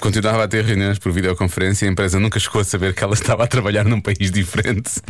Continuava 0.00 0.44
a 0.44 0.48
ter 0.48 0.64
reuniões 0.64 0.98
por 0.98 1.12
videoconferência 1.12 1.86
e 1.86 1.88
a 1.88 1.92
empresa 1.92 2.18
nunca 2.18 2.38
chegou 2.38 2.60
a 2.60 2.64
saber 2.64 2.94
que 2.94 3.02
ela 3.02 3.14
estava 3.14 3.44
a 3.44 3.46
trabalhar 3.46 3.84
num 3.84 4.00
país 4.00 4.30
diferente. 4.30 5.00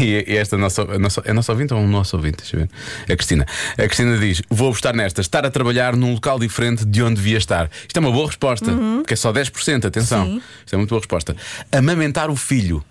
E, 0.00 0.24
e 0.26 0.36
esta 0.36 0.56
nossa, 0.56 0.82
a 0.82 0.98
nossa, 0.98 1.22
é 1.24 1.32
nossa 1.32 1.52
ouvinte 1.52 1.74
ou 1.74 1.80
um 1.80 1.88
nosso 1.88 2.16
ouvinte? 2.16 2.38
Deixa 2.38 2.56
eu 2.56 2.60
ver. 2.60 2.70
É 3.08 3.12
a 3.12 3.16
Cristina. 3.16 3.46
A 3.72 3.82
Cristina 3.82 4.16
diz: 4.16 4.42
Vou 4.48 4.68
apostar 4.68 4.94
nesta, 4.94 5.20
estar 5.20 5.44
a 5.44 5.50
trabalhar 5.50 5.96
num 5.96 6.14
local 6.14 6.38
diferente 6.38 6.84
de 6.84 7.02
onde 7.02 7.16
devia 7.16 7.38
estar. 7.38 7.70
Isto 7.86 7.96
é 7.96 8.00
uma 8.00 8.12
boa 8.12 8.26
resposta, 8.26 8.72
porque 8.96 9.14
é 9.14 9.16
só 9.16 9.32
10%, 9.32 9.84
atenção. 9.86 10.26
Sim. 10.26 10.42
Isto 10.64 10.74
é 10.74 10.76
muito 10.76 10.90
boa 10.90 11.00
resposta. 11.00 11.36
Amamentar 11.72 12.30
o 12.30 12.36
filho. 12.36 12.84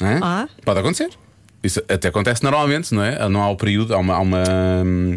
É? 0.00 0.18
Ah. 0.22 0.48
Pode 0.64 0.80
acontecer. 0.80 1.10
Isso 1.62 1.82
até 1.88 2.08
acontece 2.08 2.42
normalmente, 2.42 2.94
não 2.94 3.02
é? 3.04 3.28
Não 3.28 3.42
há 3.42 3.50
o 3.50 3.56
período, 3.56 3.94
há 3.94 3.98
uma, 3.98 4.14
há 4.14 4.20
uma, 4.20 4.42
hum, 4.84 5.14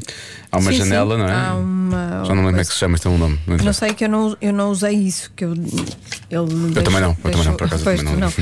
há 0.51 0.57
uma 0.57 0.71
Sim, 0.73 0.77
janela, 0.79 1.15
sim. 1.15 1.21
não 1.21 1.29
é? 1.29 1.33
Há 1.33 1.53
uma- 1.55 2.23
Já 2.25 2.35
não 2.35 2.43
lembro 2.43 2.47
como 2.51 2.59
é 2.59 2.65
que 2.65 2.73
se 2.73 2.77
chama, 2.79 2.97
tem 2.99 3.09
um 3.09 3.17
nome. 3.17 3.39
Não 3.47 3.57
Não 3.57 3.71
sei 3.73 3.93
que 3.93 4.03
eu 4.03 4.09
não, 4.09 4.35
eu 4.41 4.51
não 4.51 4.69
usei 4.69 4.91
isso. 4.91 5.31
Que 5.37 5.45
eu, 5.45 5.53
ele 5.53 6.73
também 6.83 6.99
não, 6.99 7.15
eu 7.23 7.31
também 7.31 7.45
não, 7.45 7.53
por 7.55 7.67
acaso 7.67 7.83
pois, 7.85 7.99
também 8.03 8.15
não. 8.15 8.27
não. 8.27 8.33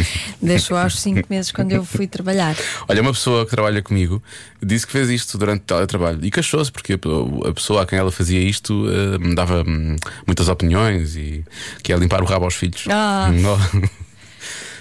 Deixou 0.41 0.77
aos 0.77 1.00
5 1.00 1.27
meses 1.29 1.51
quando 1.51 1.74
eu 1.74 1.86
fui 1.86 2.08
trabalhar. 2.08 2.55
Olha, 2.89 3.01
uma 3.03 3.12
pessoa 3.12 3.46
que 3.46 3.51
trabalha 3.51 3.84
comigo 3.84 4.22
disse 4.63 4.88
que 4.88 4.93
fez 4.93 5.08
isto 5.10 5.38
durante 5.38 5.62
o 5.62 5.65
teletrabalho 5.65 6.20
e 6.25 6.31
queixou-se 6.31 6.72
porque 6.72 6.93
a 6.93 7.53
pessoa 7.53 7.84
a 7.84 7.86
quem 7.86 8.00
ela 8.00 8.12
fazia 8.12 8.39
isto 8.39 8.88
eh, 8.89 9.20
me 9.20 9.36
dava 9.36 9.63
hum, 9.67 9.96
muitas 10.25 10.50
opiniões 10.50 11.15
e 11.15 11.46
que 11.84 11.91
ia 11.91 11.98
limpar 11.98 12.22
o 12.24 12.25
rabo 12.25 12.46
aos 12.46 12.55
filhos. 12.55 12.86
Ah. 12.89 13.29
Não. 13.31 13.60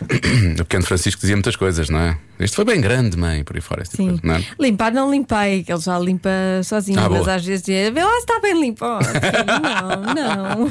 O 0.54 0.64
pequeno 0.64 0.85
Francisco 0.85 1.21
dizia 1.21 1.37
muitas 1.37 1.57
coisas, 1.57 1.88
não 1.90 1.99
é? 1.99 2.16
Isto 2.38 2.54
foi 2.57 2.64
bem 2.64 2.80
grande, 2.80 3.16
mãe, 3.19 3.45
por 3.45 3.57
aí 3.57 3.61
fora. 3.62 3.83
tipo 3.83 3.97
Sim. 3.97 4.09
coisa, 4.09 4.21
não 4.25 4.35
é? 4.35 4.45
Limpar 4.59 4.92
não 4.92 5.11
limpei, 5.11 5.62
que 5.62 5.73
ele 5.73 5.80
já 5.80 5.99
limpa 5.99 6.30
sozinho, 6.64 6.99
Ah, 7.00 7.09
mas 7.09 7.21
boa. 7.25 7.35
às 7.35 7.45
vezes 7.45 7.62
dizia, 7.62 7.90
vê 7.92 8.02
lá 8.02 8.11
se 8.12 8.19
está 8.19 8.40
bem 8.40 8.61
limpo. 8.61 8.85
Oh, 8.85 8.99
não, 10.14 10.14
não. 10.14 10.71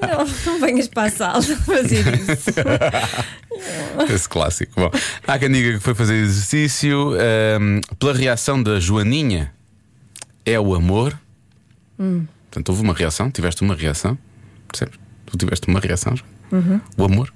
não. 0.00 0.26
Não 0.46 0.60
venhas 0.60 0.88
para 0.88 1.08
a 1.08 1.10
sala 1.10 1.42
fazer 1.42 2.04
isso. 2.20 2.50
Esse 4.12 4.28
clássico. 4.28 4.72
Bom, 4.76 4.90
há 5.26 5.38
quem 5.38 5.50
diga 5.50 5.74
que 5.74 5.80
foi 5.80 5.94
fazer 5.94 6.14
exercício 6.14 7.12
hum, 7.60 7.80
pela 7.98 8.12
reação 8.14 8.62
da 8.62 8.80
Joaninha. 8.80 9.52
É 10.44 10.58
o 10.60 10.74
amor. 10.74 11.18
Portanto, 11.96 12.68
houve 12.68 12.82
uma 12.82 12.92
reação, 12.94 13.30
tiveste 13.30 13.62
uma 13.62 13.74
reação. 13.74 14.18
Percebes? 14.68 14.98
Tu 15.26 15.36
tiveste 15.38 15.68
uma 15.68 15.80
reação. 15.80 16.14
Joana? 16.16 16.80
O 16.96 17.04
amor. 17.04 17.32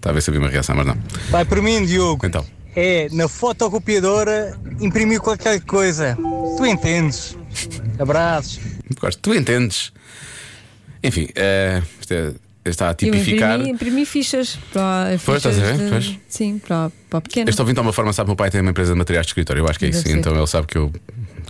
Está 0.00 0.08
a 0.08 0.12
ver 0.14 0.22
se 0.22 0.30
havia 0.30 0.40
uma 0.40 0.48
reação, 0.48 0.74
mas 0.74 0.86
não. 0.86 0.96
Vai 1.28 1.44
por 1.44 1.60
mim, 1.60 1.84
Diogo. 1.84 2.24
Então. 2.24 2.42
É 2.74 3.08
na 3.12 3.28
fotocopiadora 3.28 4.58
imprimir 4.80 5.20
qualquer 5.20 5.60
coisa. 5.60 6.16
Tu 6.56 6.64
entendes. 6.64 7.36
Abraços. 7.98 8.60
Gosto. 8.98 9.20
Tu 9.20 9.34
entendes. 9.34 9.92
Enfim, 11.04 11.28
eh, 11.34 11.82
isto 12.00 12.14
é- 12.14 12.32
está 12.70 12.88
a 12.88 12.90
Eu 12.90 12.94
tipificar. 12.94 13.54
imprimi, 13.58 13.70
imprimi 13.74 14.06
fichas 14.06 14.58
para 14.72 15.18
Pois, 15.24 15.38
estás 15.38 15.58
a 15.58 15.60
fichas 15.62 15.76
ver? 15.76 15.84
de- 15.84 15.90
Pois. 15.90 16.18
Sim, 16.28 16.58
para, 16.58 16.90
para 17.08 17.18
o 17.18 17.22
pequeno. 17.22 17.48
Este 17.50 17.60
ouvinte 17.60 17.74
de 17.76 17.80
uma 17.80 17.92
forma 17.92 18.12
sabe 18.12 18.26
que 18.26 18.30
o 18.30 18.32
meu 18.32 18.36
pai 18.36 18.50
tem 18.50 18.60
uma 18.60 18.70
empresa 18.70 18.92
de 18.92 18.98
materiais 18.98 19.26
de 19.26 19.30
escritório. 19.30 19.60
Eu 19.62 19.68
acho 19.68 19.78
que 19.78 19.86
é 19.86 19.88
Deve 19.88 19.98
isso. 19.98 20.08
ser. 20.08 20.16
Então 20.18 20.34
ele 20.36 20.46
sabe 20.46 20.66
que 20.66 20.78
eu 20.78 20.92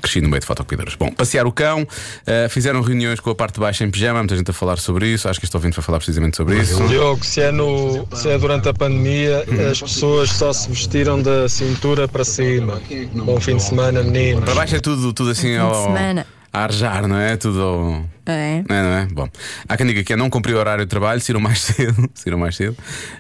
cresci 0.00 0.20
no 0.22 0.28
meio 0.30 0.40
de 0.40 0.46
fotocopiadores. 0.46 0.94
Bom, 0.94 1.10
passear 1.12 1.46
o 1.46 1.52
cão, 1.52 1.86
eh, 2.26 2.48
fizeram 2.48 2.80
reuniões 2.80 3.20
com 3.20 3.28
a 3.30 3.34
parte 3.34 3.54
de 3.54 3.60
baixo 3.60 3.84
em 3.84 3.90
pijama, 3.90 4.18
muita 4.20 4.34
gente 4.36 4.50
a 4.50 4.54
falar 4.54 4.78
sobre 4.78 5.06
isso. 5.08 5.28
Acho 5.28 5.38
que 5.38 5.44
este 5.44 5.54
ouvinte 5.56 5.76
vai 5.76 5.84
falar 5.84 5.98
precisamente 5.98 6.36
sobre 6.38 6.58
isso. 6.58 6.82
Diogo, 6.88 7.22
se 7.24 7.40
é, 7.42 7.52
no, 7.52 8.08
se 8.14 8.28
é 8.30 8.38
durante 8.38 8.66
a 8.68 8.72
pandemia, 8.72 9.44
as 9.70 9.80
pessoas 9.80 10.30
só 10.30 10.52
se 10.54 10.68
vestiram 10.70 11.20
da 11.20 11.48
cintura 11.50 12.08
para 12.08 12.24
cima. 12.24 12.80
Bom 13.14 13.38
fim 13.40 13.56
de 13.56 13.62
semana, 13.62 14.02
meninos. 14.02 14.44
Para 14.44 14.54
baixo 14.54 14.76
é 14.76 14.80
tudo, 14.80 15.12
tudo 15.12 15.30
assim 15.30 15.48
fim 15.48 15.52
de 15.54 15.58
ao, 15.58 15.84
semana. 15.84 16.26
A 16.52 16.64
arjar, 16.64 17.06
não 17.06 17.16
é? 17.16 17.36
Tudo. 17.36 18.04
É. 18.26 18.62
Não 18.68 18.76
é, 18.76 18.82
não 18.82 18.90
é? 18.98 19.06
Bom, 19.06 19.28
há 19.68 19.76
quem 19.76 19.86
diga 19.86 20.02
que 20.04 20.12
é 20.12 20.16
não 20.16 20.28
cumprir 20.30 20.54
o 20.54 20.58
horário 20.58 20.84
de 20.84 20.88
trabalho, 20.90 21.20
saíram 21.20 21.40
mais 21.40 21.60
cedo, 21.62 22.10
saíram 22.14 22.38
mais 22.38 22.56
cedo. 22.56 22.76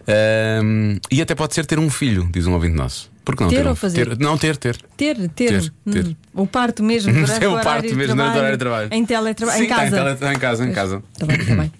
Ahm, 0.08 0.98
e 1.10 1.20
até 1.22 1.34
pode 1.34 1.54
ser 1.54 1.64
ter 1.66 1.78
um 1.78 1.90
filho, 1.90 2.28
diz 2.32 2.46
um 2.46 2.52
ouvinte 2.54 2.76
nosso. 2.76 3.10
Porque 3.24 3.42
não 3.44 3.50
Ter 3.50 3.56
ter, 3.58 3.66
um- 3.66 3.70
ou 3.70 3.76
fazer? 3.76 4.08
ter- 4.08 4.18
Não, 4.18 4.38
ter, 4.38 4.56
ter. 4.56 4.76
Ter, 4.96 5.16
ter. 5.28 5.28
Ter, 5.28 5.72
ter. 5.92 6.06
Hum. 6.06 6.14
O 6.34 6.46
parto 6.46 6.82
mesmo. 6.82 7.12
É 7.40 7.46
o 7.46 7.52
horário 7.52 7.64
parto 7.64 7.88
de 7.88 7.94
mesmo 7.94 8.16
durante 8.16 8.34
o 8.34 8.38
horário 8.38 8.52
de 8.56 8.58
trabalho. 8.58 8.88
Em 8.90 9.04
teletrabalho. 9.04 9.58
Sim, 9.58 9.64
Em 9.64 9.68
casa. 9.68 9.84
Em, 9.84 10.16
tele- 10.16 10.34
em 10.34 10.38
casa, 10.38 10.66
em 10.66 10.72
casa. 10.72 11.02
Está 11.12 11.26
bem, 11.26 11.36
está 11.36 11.54
bem. 11.54 11.72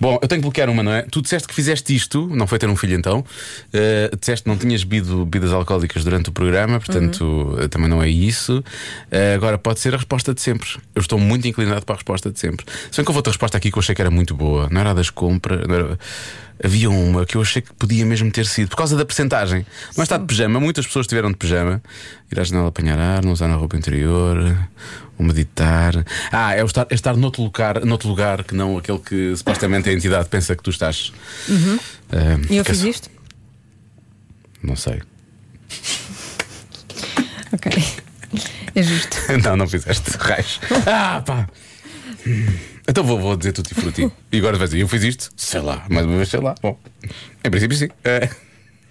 Bom, 0.00 0.18
eu 0.22 0.28
tenho 0.28 0.40
que 0.40 0.42
bloquear 0.44 0.70
uma, 0.70 0.82
não 0.82 0.92
é? 0.92 1.02
Tu 1.02 1.20
disseste 1.20 1.48
que 1.48 1.54
fizeste 1.54 1.94
isto, 1.94 2.28
não 2.32 2.46
foi 2.46 2.58
ter 2.58 2.68
um 2.68 2.76
filho 2.76 2.94
então. 2.96 3.18
Uh, 3.20 4.16
disseste 4.16 4.44
que 4.44 4.48
não 4.48 4.56
tinhas 4.56 4.84
bebido 4.84 5.24
bebidas 5.24 5.52
alcoólicas 5.52 6.04
durante 6.04 6.28
o 6.30 6.32
programa, 6.32 6.78
portanto 6.78 7.24
Uhum. 7.24 7.64
uh, 7.64 7.68
também 7.68 7.88
não 7.88 8.00
é 8.02 8.08
isso. 8.08 8.58
Uh, 8.58 9.34
agora 9.34 9.58
pode 9.58 9.80
ser 9.80 9.94
a 9.94 9.96
resposta 9.96 10.32
de 10.32 10.40
sempre. 10.40 10.68
Eu 10.94 11.00
estou 11.02 11.18
muito 11.18 11.48
inclinado 11.48 11.84
para 11.84 11.94
a 11.94 11.98
resposta 11.98 12.30
de 12.30 12.38
sempre. 12.38 12.64
Se 12.90 12.96
bem 12.98 13.04
que 13.04 13.10
houve 13.10 13.18
outra 13.18 13.32
resposta 13.32 13.56
aqui 13.56 13.70
que 13.72 13.76
eu 13.78 13.80
achei 13.80 13.94
que 13.94 14.00
era 14.00 14.10
muito 14.10 14.34
boa, 14.34 14.68
não 14.70 14.80
era 14.80 14.90
a 14.90 14.94
das 14.94 15.10
compras, 15.10 15.60
era- 15.68 15.98
Havia 16.60 16.90
uma 16.90 17.24
que 17.24 17.36
eu 17.36 17.40
achei 17.40 17.62
que 17.62 17.72
podia 17.74 18.04
mesmo 18.04 18.32
ter 18.32 18.44
sido, 18.44 18.70
por 18.70 18.74
causa 18.78 18.96
da 18.96 19.04
percentagem. 19.04 19.64
Não 19.96 20.02
está 20.02 20.16
de 20.18 20.24
pijama, 20.24 20.58
muitas 20.58 20.84
pessoas 20.88 21.04
estiveram 21.04 21.30
de 21.30 21.36
pijama. 21.36 21.80
Ir 22.32 22.40
à 22.40 22.42
janela 22.42 22.66
apanhar 22.66 22.98
ar, 22.98 23.24
não 23.24 23.30
usar 23.30 23.46
na 23.46 23.54
roupa 23.54 23.76
interior, 23.76 24.58
o 25.18 25.22
meditar. 25.22 26.04
Ah, 26.30 26.54
é 26.54 26.62
o 26.62 26.66
estar, 26.66 26.86
é 26.88 26.94
estar 26.94 27.16
noutro, 27.16 27.42
lugar, 27.42 27.84
noutro 27.84 28.08
lugar 28.08 28.44
que 28.44 28.54
não 28.54 28.78
aquele 28.78 28.98
que 28.98 29.36
supostamente 29.36 29.88
a 29.88 29.92
entidade 29.92 30.28
pensa 30.28 30.54
que 30.56 30.62
tu 30.62 30.70
estás. 30.70 31.12
Uhum. 31.48 31.78
E 32.48 32.56
eu 32.56 32.64
fiz 32.64 32.78
só- 32.78 32.86
isto? 32.88 33.10
Não 34.62 34.76
sei. 34.76 35.02
Ok. 37.52 37.72
É 38.74 38.82
justo. 38.82 39.16
Não, 39.42 39.56
não 39.56 39.66
fizeste. 39.66 40.10
Raios. 40.18 40.60
Ah, 40.86 41.22
pá. 41.24 41.48
Então 42.86 43.02
vou, 43.02 43.18
vou 43.18 43.36
dizer 43.36 43.52
tudo 43.52 43.68
e 43.70 43.74
frutti. 43.74 44.12
E 44.30 44.38
agora 44.38 44.56
vais 44.58 44.70
dizer, 44.70 44.82
eu 44.82 44.88
fiz 44.88 45.02
isto? 45.02 45.30
Sei 45.36 45.60
lá, 45.60 45.84
mais 45.88 46.06
uma 46.06 46.16
vez 46.16 46.28
sei 46.28 46.40
lá. 46.40 46.54
Bom, 46.62 46.78
em 47.44 47.50
princípio 47.50 47.76
sim. 47.76 47.88
É. 48.04 48.28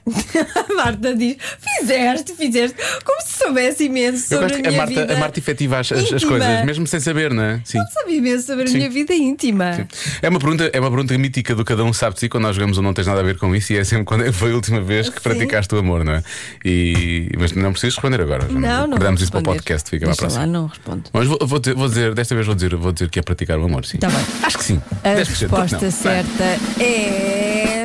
A 0.07 0.73
Marta 0.75 1.15
diz: 1.15 1.37
Fizeste, 1.79 2.33
fizeste, 2.35 2.77
como 3.03 3.21
se 3.21 3.37
soubesse 3.43 3.83
imenso 3.85 4.27
sobre 4.27 4.45
a 4.45 4.49
que 4.49 4.55
a 4.67 4.71
minha 4.71 4.77
Marta, 4.77 5.01
vida. 5.01 5.13
a 5.13 5.17
Marta 5.17 5.39
efetiva 5.39 5.79
as, 5.79 5.91
as- 5.91 6.13
as 6.13 6.23
coisas, 6.23 6.65
mesmo 6.65 6.87
sem 6.87 6.99
saber, 6.99 7.33
não 7.33 7.43
é? 7.43 7.61
Sim. 7.63 7.77
Não 7.77 7.87
sabe 7.87 8.15
imenso 8.15 8.45
sobre 8.47 8.63
a 8.63 8.67
Sim. 8.67 8.77
minha 8.77 8.89
vida 8.89 9.13
íntima. 9.13 9.87
É 10.21 10.29
uma, 10.29 10.39
pergunta, 10.39 10.69
é 10.73 10.79
uma 10.79 10.89
pergunta 10.89 11.17
mítica 11.17 11.53
do 11.55 11.63
cada 11.65 11.83
um 11.83 11.91
sabe 11.93 12.13
de 12.15 12.21
si 12.21 12.29
quando 12.29 12.43
nós 12.43 12.55
jogamos 12.55 12.77
ou 12.77 12.83
não 12.83 12.93
tens 12.93 13.07
nada 13.07 13.19
a 13.19 13.23
ver 13.23 13.37
com 13.37 13.55
isso 13.55 13.73
e 13.73 13.77
é 13.77 13.83
sempre 13.83 14.05
quando 14.05 14.23
é 14.23 14.31
foi 14.31 14.51
a 14.51 14.55
última 14.55 14.81
vez 14.81 15.09
que 15.09 15.15
Sim. 15.17 15.23
praticaste 15.23 15.73
o 15.75 15.77
amor, 15.77 16.03
não 16.03 16.13
é? 16.13 16.23
E, 16.63 17.29
mas 17.37 17.51
não 17.53 17.71
precisas 17.71 17.95
responder 17.95 18.21
agora. 18.21 18.45
Não, 18.47 18.59
não. 18.59 18.89
Guardamos 18.97 19.19
vou 19.19 19.23
isso 19.23 19.31
para 19.31 19.39
o 19.39 19.43
podcast, 19.43 19.89
fica 19.89 20.05
para 20.05 20.13
a 20.13 20.15
Deixa 20.15 20.21
próxima. 20.21 20.41
lá, 20.45 20.47
não 20.51 20.67
respondo. 20.67 21.03
Mas 21.13 21.27
vou, 21.27 21.37
vou 21.41 21.59
dizer, 21.59 21.75
vou 21.75 21.87
dizer- 21.89 22.13
desta 22.13 22.33
vez 22.35 22.45
vou 22.47 22.55
dizer, 22.55 22.75
vou 22.75 22.91
dizer 22.91 23.09
que 23.09 23.19
é 23.19 23.21
praticar 23.21 23.57
o 23.59 23.65
amor, 23.65 23.85
sim. 23.85 23.97
Tá 23.97 24.07
bem. 24.09 24.25
Acho 24.43 24.57
que 24.57 24.63
sim. 24.63 24.81
A 25.03 25.09
10%, 25.09 25.17
resposta 25.27 25.79
não. 25.81 25.91
certa 25.91 26.43
é 26.79 27.76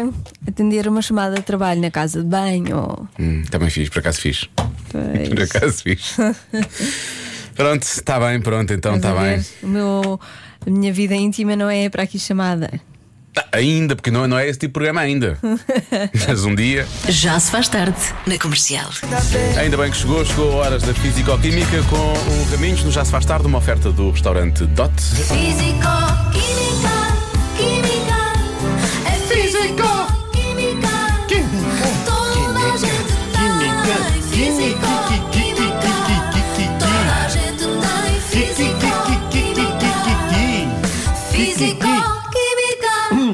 atender 0.47 0.89
uma 0.89 1.03
chamada 1.03 1.37
de 1.37 1.43
trabalho 1.43 1.81
na 1.81 1.91
casa 1.91 2.23
de 2.23 2.29
banho. 2.29 3.09
Hum, 3.19 3.43
também 3.51 3.71
fiz, 3.71 3.89
por 3.89 4.01
acaso 4.01 4.21
fiz. 4.21 4.49
Pois. 4.91 5.29
Por 5.29 5.41
acaso 5.43 5.83
fiz. 5.83 6.17
pronto, 7.55 7.83
está 7.83 8.21
bem, 8.21 8.41
pronto, 8.41 8.73
então 8.73 8.97
está 8.97 9.13
a 9.13 9.23
bem. 9.23 9.45
O 9.63 9.67
meu, 9.67 10.21
a 10.67 10.71
minha 10.71 10.93
vida 10.93 11.15
íntima 11.15 11.57
não 11.57 11.71
é 11.71 11.89
para 11.89 12.03
aqui 12.03 12.19
chamada. 12.19 12.71
Tá, 13.33 13.47
Ainda, 13.53 13.97
porque 13.97 14.11
não, 14.11 14.29
não 14.29 14.39
é 14.39 14.47
esse 14.47 14.59
tipo 14.59 14.69
de 14.69 14.73
programa 14.75 15.01
ainda. 15.01 15.39
Mas 16.29 16.45
um 16.45 16.55
dia. 16.55 16.87
Já 17.09 17.41
se 17.41 17.51
faz 17.51 17.67
tarde 17.69 17.97
na 18.27 18.39
comercial. 18.39 18.91
Ainda 19.59 19.77
bem 19.79 19.91
que 19.91 19.97
chegou, 19.97 20.23
chegou 20.25 20.53
a 20.53 20.67
horas 20.67 20.83
da 20.83 20.93
Físico-Química 20.93 21.83
com 21.85 21.97
o 21.97 22.51
Raminhos, 22.51 22.85
no 22.85 22.93
Já 22.93 23.05
se 23.05 23.11
faz 23.11 23.25
tarde, 23.25 23.47
uma 23.47 23.57
oferta 23.59 23.91
do 23.91 24.11
restaurante 24.11 24.67
Dot. 24.67 24.93
Físico, 25.01 25.89
química, 26.31 26.93
química, 27.57 28.22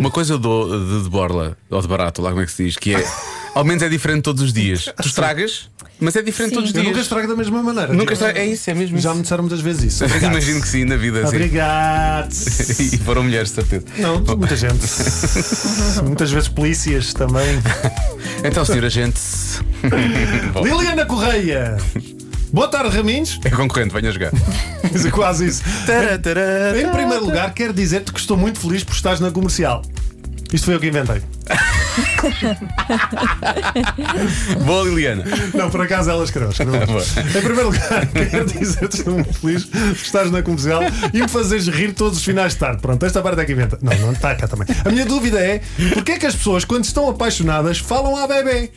Uma 0.08 0.12
coisa 0.14 0.32
eu 0.32 0.38
dou 0.38 0.68
de, 0.68 1.02
de 1.04 1.10
borla, 1.10 1.54
ou 1.68 1.82
de 1.82 1.86
barato, 1.86 2.22
lá 2.22 2.30
como 2.30 2.40
é 2.42 2.46
que 2.46 2.52
se 2.52 2.64
diz, 2.64 2.76
que 2.78 2.94
é. 2.94 3.04
Ao 3.54 3.62
menos 3.62 3.82
é 3.82 3.88
diferente 3.90 4.22
todos 4.22 4.42
os 4.42 4.52
dias. 4.54 4.84
Tu 5.02 5.08
estragas, 5.08 5.68
mas 6.00 6.16
é 6.16 6.22
diferente 6.22 6.54
todos 6.54 6.70
os 6.70 6.74
Eu 6.74 6.80
dias. 6.80 6.92
nunca 6.92 7.02
estrago 7.02 7.28
da 7.28 7.36
mesma 7.36 7.62
maneira. 7.62 7.92
Nunca 7.92 8.12
estraga- 8.14 8.38
é 8.38 8.46
isso, 8.46 8.70
é 8.70 8.74
mesmo 8.74 8.96
Já 8.98 9.08
isso. 9.10 9.16
me 9.16 9.22
disseram 9.22 9.42
muitas 9.42 9.60
vezes 9.60 9.82
isso. 9.92 10.04
Obrigado. 10.04 10.30
Imagino 10.32 10.60
que 10.62 10.68
sim, 10.68 10.84
na 10.86 10.96
vida. 10.96 11.20
sim. 11.22 11.28
Obrigado. 11.36 12.32
e 12.92 12.98
foram 12.98 13.22
mulheres, 13.24 13.48
de 13.50 13.54
certeza. 13.56 13.84
Não, 13.98 14.20
muita 14.36 14.56
gente. 14.56 14.78
Muitas 16.04 16.30
vezes 16.30 16.48
polícias 16.48 17.12
também. 17.12 17.58
Então, 18.44 18.64
senhor 18.64 18.84
agente. 18.84 19.20
Bom, 20.54 20.64
Liliana 20.64 21.04
Correia. 21.04 21.76
Boa 22.52 22.68
tarde, 22.68 22.96
Raminhos. 22.96 23.38
é 23.44 23.50
concorrente, 23.50 23.92
venha 23.92 24.10
jogar. 24.12 24.30
É 24.84 25.10
quase 25.10 25.46
isso. 25.48 25.62
Em 26.80 26.90
primeiro 26.92 27.24
lugar, 27.26 27.52
quero 27.52 27.72
dizer-te 27.74 28.10
que 28.12 28.20
estou 28.20 28.36
muito 28.36 28.58
feliz 28.60 28.82
por 28.84 28.94
estares 28.94 29.20
na 29.20 29.30
comercial. 29.30 29.82
Isto 30.52 30.64
foi 30.64 30.74
eu 30.74 30.80
que 30.80 30.88
inventei. 30.88 31.22
Boa, 34.64 34.84
Liliana. 34.84 35.24
Não, 35.54 35.70
por 35.70 35.82
acaso 35.82 36.10
ela 36.10 36.24
escreveu. 36.24 36.50
Em 36.58 37.42
primeiro 37.42 37.70
lugar, 37.70 38.06
quero 38.12 38.46
dizer-te 38.46 38.88
que 38.88 38.96
estou 38.96 39.14
muito 39.14 39.34
feliz 39.34 39.64
por 39.64 39.92
estares 39.92 40.30
na 40.30 40.42
comercial 40.42 40.80
e 41.12 41.20
me 41.20 41.28
fazeres 41.28 41.68
rir 41.68 41.92
todos 41.92 42.18
os 42.18 42.24
finais 42.24 42.54
de 42.54 42.60
tarde. 42.60 42.80
Pronto, 42.80 43.04
esta 43.04 43.20
parte 43.20 43.40
é 43.40 43.44
que 43.44 43.52
inventa. 43.52 43.78
Não, 43.82 43.94
não 43.98 44.12
está 44.12 44.34
cá 44.34 44.48
também. 44.48 44.66
A 44.84 44.90
minha 44.90 45.04
dúvida 45.04 45.38
é: 45.38 45.60
porquê 45.92 46.12
é 46.12 46.18
que 46.18 46.26
as 46.26 46.34
pessoas, 46.34 46.64
quando 46.64 46.84
estão 46.84 47.10
apaixonadas, 47.10 47.78
falam 47.78 48.16
à 48.16 48.26
bebê? 48.26 48.70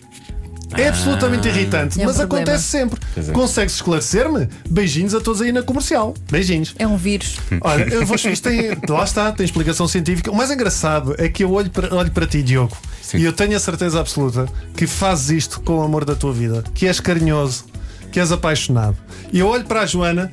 É 0.77 0.87
absolutamente 0.87 1.47
irritante, 1.47 1.99
é 1.99 2.03
um 2.03 2.07
mas 2.07 2.17
problema. 2.17 2.43
acontece 2.43 2.63
sempre. 2.63 2.99
Pois 3.13 3.29
é. 3.29 3.31
Consegues 3.33 3.75
esclarecer-me? 3.75 4.47
Beijinhos 4.69 5.13
a 5.13 5.19
todos 5.19 5.41
aí 5.41 5.51
na 5.51 5.61
comercial. 5.61 6.13
Beijinhos. 6.31 6.73
É 6.79 6.87
um 6.87 6.97
vírus. 6.97 7.37
Olha, 7.61 7.83
eu 7.83 8.05
vou, 8.05 8.15
isto 8.15 8.41
tem, 8.41 8.69
lá 8.89 9.03
está, 9.03 9.31
tem 9.31 9.43
explicação 9.45 9.87
científica. 9.87 10.31
O 10.31 10.35
mais 10.35 10.49
engraçado 10.51 11.15
é 11.17 11.27
que 11.27 11.43
eu 11.43 11.51
olho 11.51 11.69
para, 11.69 11.93
olho 11.93 12.11
para 12.11 12.25
ti, 12.25 12.41
Diogo, 12.41 12.75
Sim. 13.01 13.17
e 13.17 13.25
eu 13.25 13.33
tenho 13.33 13.55
a 13.55 13.59
certeza 13.59 13.99
absoluta 13.99 14.47
que 14.75 14.87
fazes 14.87 15.29
isto 15.29 15.61
com 15.61 15.79
o 15.79 15.81
amor 15.81 16.05
da 16.05 16.15
tua 16.15 16.31
vida, 16.31 16.63
que 16.73 16.87
és 16.87 16.99
carinhoso, 16.99 17.65
que 18.11 18.19
és 18.19 18.31
apaixonado. 18.31 18.97
E 19.31 19.39
eu 19.39 19.47
olho 19.47 19.65
para 19.65 19.81
a 19.81 19.85
Joana 19.85 20.31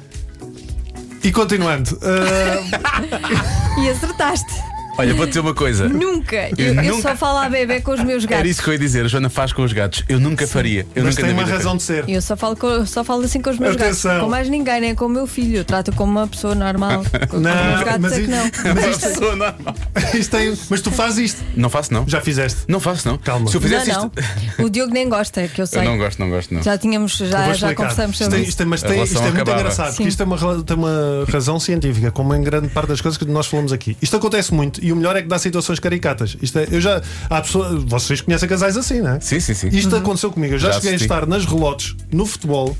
e 1.22 1.32
continuando. 1.32 1.98
ah, 2.02 3.80
E 3.80 3.88
acertaste. 3.90 4.67
Olha, 4.98 5.14
vou 5.14 5.26
dizer 5.26 5.40
uma 5.40 5.54
coisa. 5.54 5.88
Nunca. 5.88 6.50
Eu, 6.58 6.74
Eu 6.74 6.74
nunca- 6.96 7.10
só 7.10 7.16
falo 7.16 7.38
à 7.38 7.48
bebê 7.48 7.80
com 7.80 7.92
os 7.92 8.02
meus 8.02 8.24
gatos. 8.24 8.38
Era 8.40 8.48
isso 8.48 8.62
que 8.62 8.68
eu 8.68 8.72
ia 8.72 8.78
dizer. 8.78 9.04
A 9.04 9.08
Joana 9.08 9.30
faz 9.30 9.52
com 9.52 9.62
os 9.62 9.72
gatos. 9.72 10.02
Eu 10.08 10.18
nunca 10.18 10.46
faria. 10.46 10.84
Eu 10.94 11.04
mas 11.04 11.14
nunca 11.14 11.26
tem 11.26 11.32
uma 11.34 11.44
razão 11.44 11.78
faria. 11.78 12.02
de 12.02 12.06
ser. 12.06 12.08
Eu 12.08 12.20
só 12.20 12.36
falo, 12.36 12.56
com- 12.56 12.84
só 12.84 13.04
falo 13.04 13.22
assim 13.24 13.40
com 13.40 13.50
os 13.50 13.58
meus 13.58 13.76
Atenção. 13.76 14.10
gatos. 14.10 14.24
Com 14.24 14.30
mais 14.30 14.48
ninguém, 14.48 14.80
nem 14.80 14.94
com 14.94 15.06
o 15.06 15.08
meu 15.08 15.26
filho. 15.26 15.58
Eu 15.58 15.64
trato 15.64 15.92
como 15.92 16.10
uma 16.10 16.26
pessoa 16.26 16.54
normal. 16.54 17.04
Com 17.30 17.36
os 17.36 17.42
Não, 17.42 17.84
gatos 17.84 17.98
mas 18.00 18.12
é 18.18 18.20
que 18.20 18.26
não. 18.26 18.50
mas 18.74 18.84
Uma 18.84 18.90
isto, 18.90 19.08
pessoa 19.08 19.36
normal. 19.36 19.74
isto 20.14 20.36
tem, 20.36 20.58
mas 20.68 20.80
tu 20.80 20.90
fazes 20.90 21.18
isto. 21.32 21.42
Não 21.56 21.70
faço, 21.70 21.92
não. 21.94 22.04
Já 22.08 22.20
fizeste. 22.20 22.62
Não 22.66 22.80
faço, 22.80 23.08
não. 23.08 23.18
Calma. 23.18 23.48
Se 23.50 23.56
eu 23.56 23.60
Não, 23.60 23.68
fizesse 23.68 23.90
não. 23.92 24.10
isto. 24.16 24.64
O 24.64 24.68
Diogo 24.70 24.92
nem 24.92 25.08
gosta, 25.08 25.46
que 25.46 25.60
eu 25.62 25.66
sei. 25.66 25.80
Eu 25.80 25.84
não 25.84 25.96
gosto, 25.98 26.18
não 26.18 26.28
gosto, 26.28 26.52
não. 26.52 26.62
Já 26.62 26.76
tínhamos, 26.76 27.16
já, 27.16 27.52
já 27.54 27.72
conversamos 27.74 28.12
isto, 28.20 28.24
sobre 28.24 28.40
isto, 28.42 28.58
tem- 28.58 28.66
mas 28.66 28.82
tem, 28.82 29.02
isto 29.02 29.16
é 29.16 29.20
muito 29.22 29.34
acabava. 29.36 29.60
engraçado, 29.60 29.90
Sim. 29.90 29.96
porque 29.98 30.08
isto 30.08 30.18
tem 30.18 30.26
uma, 30.26 30.36
ra- 30.36 30.62
tem 30.64 30.76
uma 30.76 31.24
razão 31.30 31.60
científica, 31.60 32.10
como 32.10 32.34
em 32.34 32.42
grande 32.42 32.68
parte 32.68 32.88
das 32.88 33.00
coisas 33.00 33.16
que 33.16 33.24
nós 33.26 33.46
falamos 33.46 33.72
aqui. 33.72 33.96
Isto 34.02 34.16
acontece 34.16 34.52
muito 34.52 34.84
e 34.88 34.92
o 34.92 34.96
melhor 34.96 35.14
é 35.16 35.22
que 35.22 35.28
dá 35.28 35.38
situações 35.38 35.78
caricatas. 35.78 36.36
Isto 36.42 36.58
é, 36.58 36.68
eu 36.70 36.80
já, 36.80 37.00
há 37.30 37.40
pessoas, 37.40 37.82
vocês 37.84 38.20
conhecem 38.20 38.48
casais 38.48 38.76
assim, 38.76 39.00
não 39.00 39.12
é? 39.12 39.20
Sim, 39.20 39.38
sim, 39.40 39.54
sim. 39.54 39.68
Isto 39.68 39.94
aconteceu 39.96 40.30
comigo. 40.32 40.54
Eu 40.54 40.58
já, 40.58 40.68
Já 40.68 40.74
cheguei 40.74 40.90
a 40.92 40.94
assisti. 40.96 41.12
estar 41.12 41.26
nas 41.26 41.44
relotes, 41.46 41.94
no 42.12 42.24
futebol, 42.26 42.76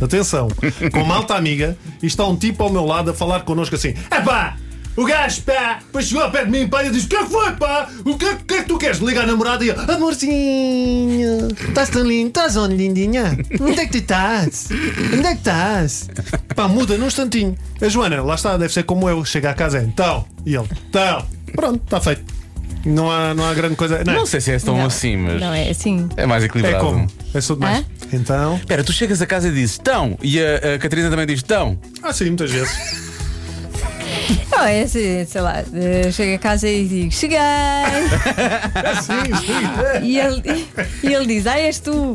atenção, 0.00 0.48
com 0.92 1.02
uma 1.02 1.16
alta 1.16 1.34
amiga, 1.34 1.76
e 2.02 2.06
está 2.06 2.26
um 2.26 2.36
tipo 2.36 2.62
ao 2.62 2.70
meu 2.70 2.84
lado 2.84 3.10
a 3.10 3.14
falar 3.14 3.40
connosco 3.40 3.74
assim: 3.76 3.94
Epá! 4.10 4.56
O 4.94 5.06
gajo, 5.06 5.40
pá, 5.40 5.78
depois 5.78 6.06
chegou 6.06 6.22
ao 6.22 6.30
pé 6.30 6.44
de 6.44 6.50
mim, 6.50 6.68
pá, 6.68 6.84
e 6.84 6.90
disse: 6.90 7.06
O 7.06 7.08
que 7.08 7.16
é 7.16 7.24
que 7.24 7.30
foi, 7.30 7.52
pá? 7.52 7.88
O 8.04 8.18
que, 8.18 8.26
é- 8.26 8.36
que 8.46 8.54
é 8.54 8.62
que 8.62 8.68
tu 8.68 8.76
queres? 8.76 8.98
Liga 8.98 9.22
a 9.22 9.26
namorada 9.26 9.64
e 9.64 9.68
eu: 9.68 9.74
Amorzinho, 9.90 11.48
estás 11.68 11.88
tão 11.88 12.02
lindo, 12.02 12.28
estás 12.28 12.56
onde, 12.56 12.76
lindinha? 12.76 13.38
Onde 13.60 13.80
é 13.80 13.86
que 13.86 13.92
tu 13.92 13.98
estás? 13.98 14.68
Onde 15.14 15.26
é 15.26 15.32
que 15.32 15.38
estás? 15.38 16.10
Pá, 16.54 16.68
muda 16.68 16.98
num 16.98 17.06
instantinho. 17.06 17.56
A 17.80 17.88
Joana, 17.88 18.22
lá 18.22 18.34
está, 18.34 18.56
deve 18.58 18.72
ser 18.72 18.82
como 18.82 19.08
eu, 19.08 19.24
chega 19.24 19.50
à 19.50 19.54
casa, 19.54 19.78
é 19.78 19.82
então. 19.82 20.26
E 20.44 20.54
ele: 20.54 20.68
Então. 20.90 21.24
Pronto, 21.54 21.80
está 21.84 22.00
feito. 22.00 22.22
Não 22.84 23.08
há, 23.10 23.32
não 23.32 23.44
há 23.48 23.54
grande 23.54 23.76
coisa. 23.76 24.02
Não, 24.04 24.12
é? 24.12 24.16
Não 24.16 24.26
sei 24.26 24.40
se 24.40 24.50
é 24.50 24.58
tão 24.58 24.76
Não, 24.76 24.86
assim, 24.86 25.16
mas. 25.16 25.40
Não 25.40 25.52
é 25.54 25.70
assim. 25.70 26.08
É 26.16 26.26
mais 26.26 26.42
É 26.42 26.46
equilibrado. 26.46 26.84
como? 26.84 27.06
É 27.32 27.40
só 27.40 27.54
demais. 27.54 27.78
Hã? 27.78 27.84
Então. 28.12 28.56
Espera, 28.56 28.82
tu 28.82 28.92
chegas 28.92 29.22
a 29.22 29.26
casa 29.26 29.48
e 29.48 29.52
dizes 29.52 29.78
tão, 29.78 30.18
e 30.20 30.40
a, 30.40 30.74
a 30.74 30.78
Catarina 30.78 31.08
também 31.08 31.26
diz 31.26 31.42
tão. 31.42 31.78
Ah, 32.02 32.12
sim, 32.12 32.26
muitas 32.26 32.50
vezes. 32.50 32.72
Não, 34.50 34.64
é 34.64 34.82
assim, 34.82 35.24
sei 35.26 35.40
lá, 35.40 35.64
eh, 35.74 36.10
chego 36.12 36.34
a 36.36 36.38
casa 36.38 36.68
e 36.68 36.86
digo, 36.86 37.10
cheguei! 37.10 37.38
sim, 39.02 39.34
sim. 39.36 40.04
E 40.06 40.18
ele, 40.20 40.66
e 41.02 41.12
ele 41.12 41.26
diz, 41.26 41.46
ah, 41.46 41.58
és 41.58 41.78
tu! 41.80 42.14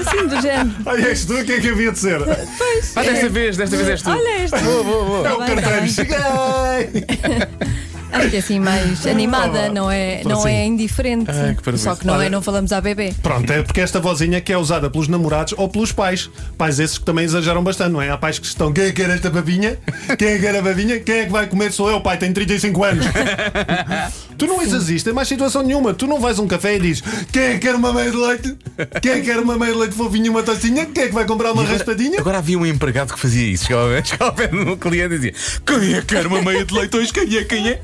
Assim 0.00 0.26
do 0.26 0.40
género. 0.40 0.70
Olha, 0.86 1.06
és 1.08 1.24
tu, 1.24 1.34
o 1.38 1.44
que 1.44 1.52
é 1.52 1.60
que 1.60 1.68
havia 1.68 1.92
de 1.92 1.98
ser? 1.98 2.18
Pois. 2.58 2.96
Ah, 2.96 3.02
desta 3.02 3.26
é. 3.26 3.28
vez, 3.28 3.56
desta 3.56 3.76
vez 3.76 3.88
és 3.90 4.02
tu. 4.02 4.10
Olha, 4.10 4.28
és 4.40 4.50
tu! 4.50 4.58
Boa, 4.60 4.82
boa, 4.84 5.04
boa. 5.04 5.28
É 5.28 5.32
o 5.32 5.38
Tá 5.38 5.44
bem, 5.46 5.54
tá 5.56 5.62
carteiro, 5.62 5.82
bem. 5.82 5.92
cheguei! 5.92 7.72
Acho 8.12 8.28
que 8.28 8.36
é 8.36 8.38
assim 8.38 8.60
mais 8.60 9.06
animada, 9.06 9.68
não 9.68 9.90
é, 9.90 10.22
não 10.24 10.40
assim. 10.40 10.48
é 10.50 10.66
indiferente. 10.66 11.30
Ai, 11.30 11.56
que. 11.56 11.78
Só 11.78 11.96
que 11.96 12.06
não 12.06 12.20
é, 12.20 12.28
não 12.28 12.42
falamos 12.42 12.72
à 12.72 12.80
bebê. 12.80 13.14
Pronto, 13.22 13.50
é 13.50 13.62
porque 13.62 13.80
esta 13.80 13.98
vozinha 14.00 14.40
que 14.40 14.52
é 14.52 14.58
usada 14.58 14.90
pelos 14.90 15.08
namorados 15.08 15.54
ou 15.56 15.68
pelos 15.68 15.92
pais. 15.92 16.30
Pais 16.58 16.78
esses 16.78 16.98
que 16.98 17.04
também 17.04 17.24
exageram 17.24 17.62
bastante, 17.62 17.92
não 17.92 18.02
é? 18.02 18.10
Há 18.10 18.18
pais 18.18 18.38
que 18.38 18.46
estão, 18.46 18.72
quem 18.72 18.84
é 18.84 18.86
que 18.88 19.02
quer 19.02 19.10
esta 19.10 19.30
babinha? 19.30 19.78
Quem 20.18 20.28
é 20.28 20.34
que 20.34 20.40
quer 20.40 20.56
a 20.56 20.62
babinha? 20.62 21.00
Quem 21.00 21.14
é 21.16 21.24
que 21.24 21.32
vai 21.32 21.46
comer? 21.46 21.72
Sou 21.72 21.90
eu, 21.90 22.00
pai, 22.00 22.18
tenho 22.18 22.34
35 22.34 22.84
anos. 22.84 23.06
tu 24.38 24.46
não 24.46 24.62
isto 24.62 25.10
em 25.10 25.12
mais 25.12 25.28
situação 25.28 25.62
nenhuma. 25.62 25.94
Tu 25.94 26.06
não 26.06 26.20
vais 26.20 26.38
a 26.38 26.42
um 26.42 26.48
café 26.48 26.76
e 26.76 26.80
dizes, 26.80 27.02
quem 27.30 27.42
é 27.42 27.52
que 27.54 27.60
quer 27.60 27.74
uma 27.74 27.92
meia 27.92 28.10
de 28.10 28.16
leite? 28.16 28.56
Quem 29.00 29.12
é 29.12 29.14
que 29.16 29.26
quer 29.26 29.38
uma 29.38 29.56
meia 29.56 29.72
de 29.72 29.78
leite 29.78 29.94
fofinha 29.94 30.26
e 30.26 30.28
uma 30.28 30.42
tostinha? 30.42 30.86
Quem 30.86 31.04
é 31.04 31.08
que 31.08 31.14
vai 31.14 31.24
comprar 31.24 31.52
uma 31.52 31.64
raspadinha? 31.64 32.18
Agora 32.20 32.38
havia 32.38 32.58
um 32.58 32.66
empregado 32.66 33.12
que 33.12 33.18
fazia 33.18 33.46
isso. 33.46 33.66
Chegava, 33.66 34.04
chegava 34.04 34.30
ao 34.30 34.34
pé 34.34 34.48
do 34.48 34.76
cliente 34.76 35.14
e 35.14 35.18
dizia: 35.18 35.34
Quem 35.64 35.94
é 35.94 36.00
que 36.00 36.14
quer 36.14 36.26
uma 36.26 36.42
meia 36.42 36.64
de 36.64 36.74
leite 36.74 36.96
hoje? 36.96 37.12
Quem 37.12 37.36
é? 37.36 37.44
Quem 37.44 37.68
é? 37.68 37.80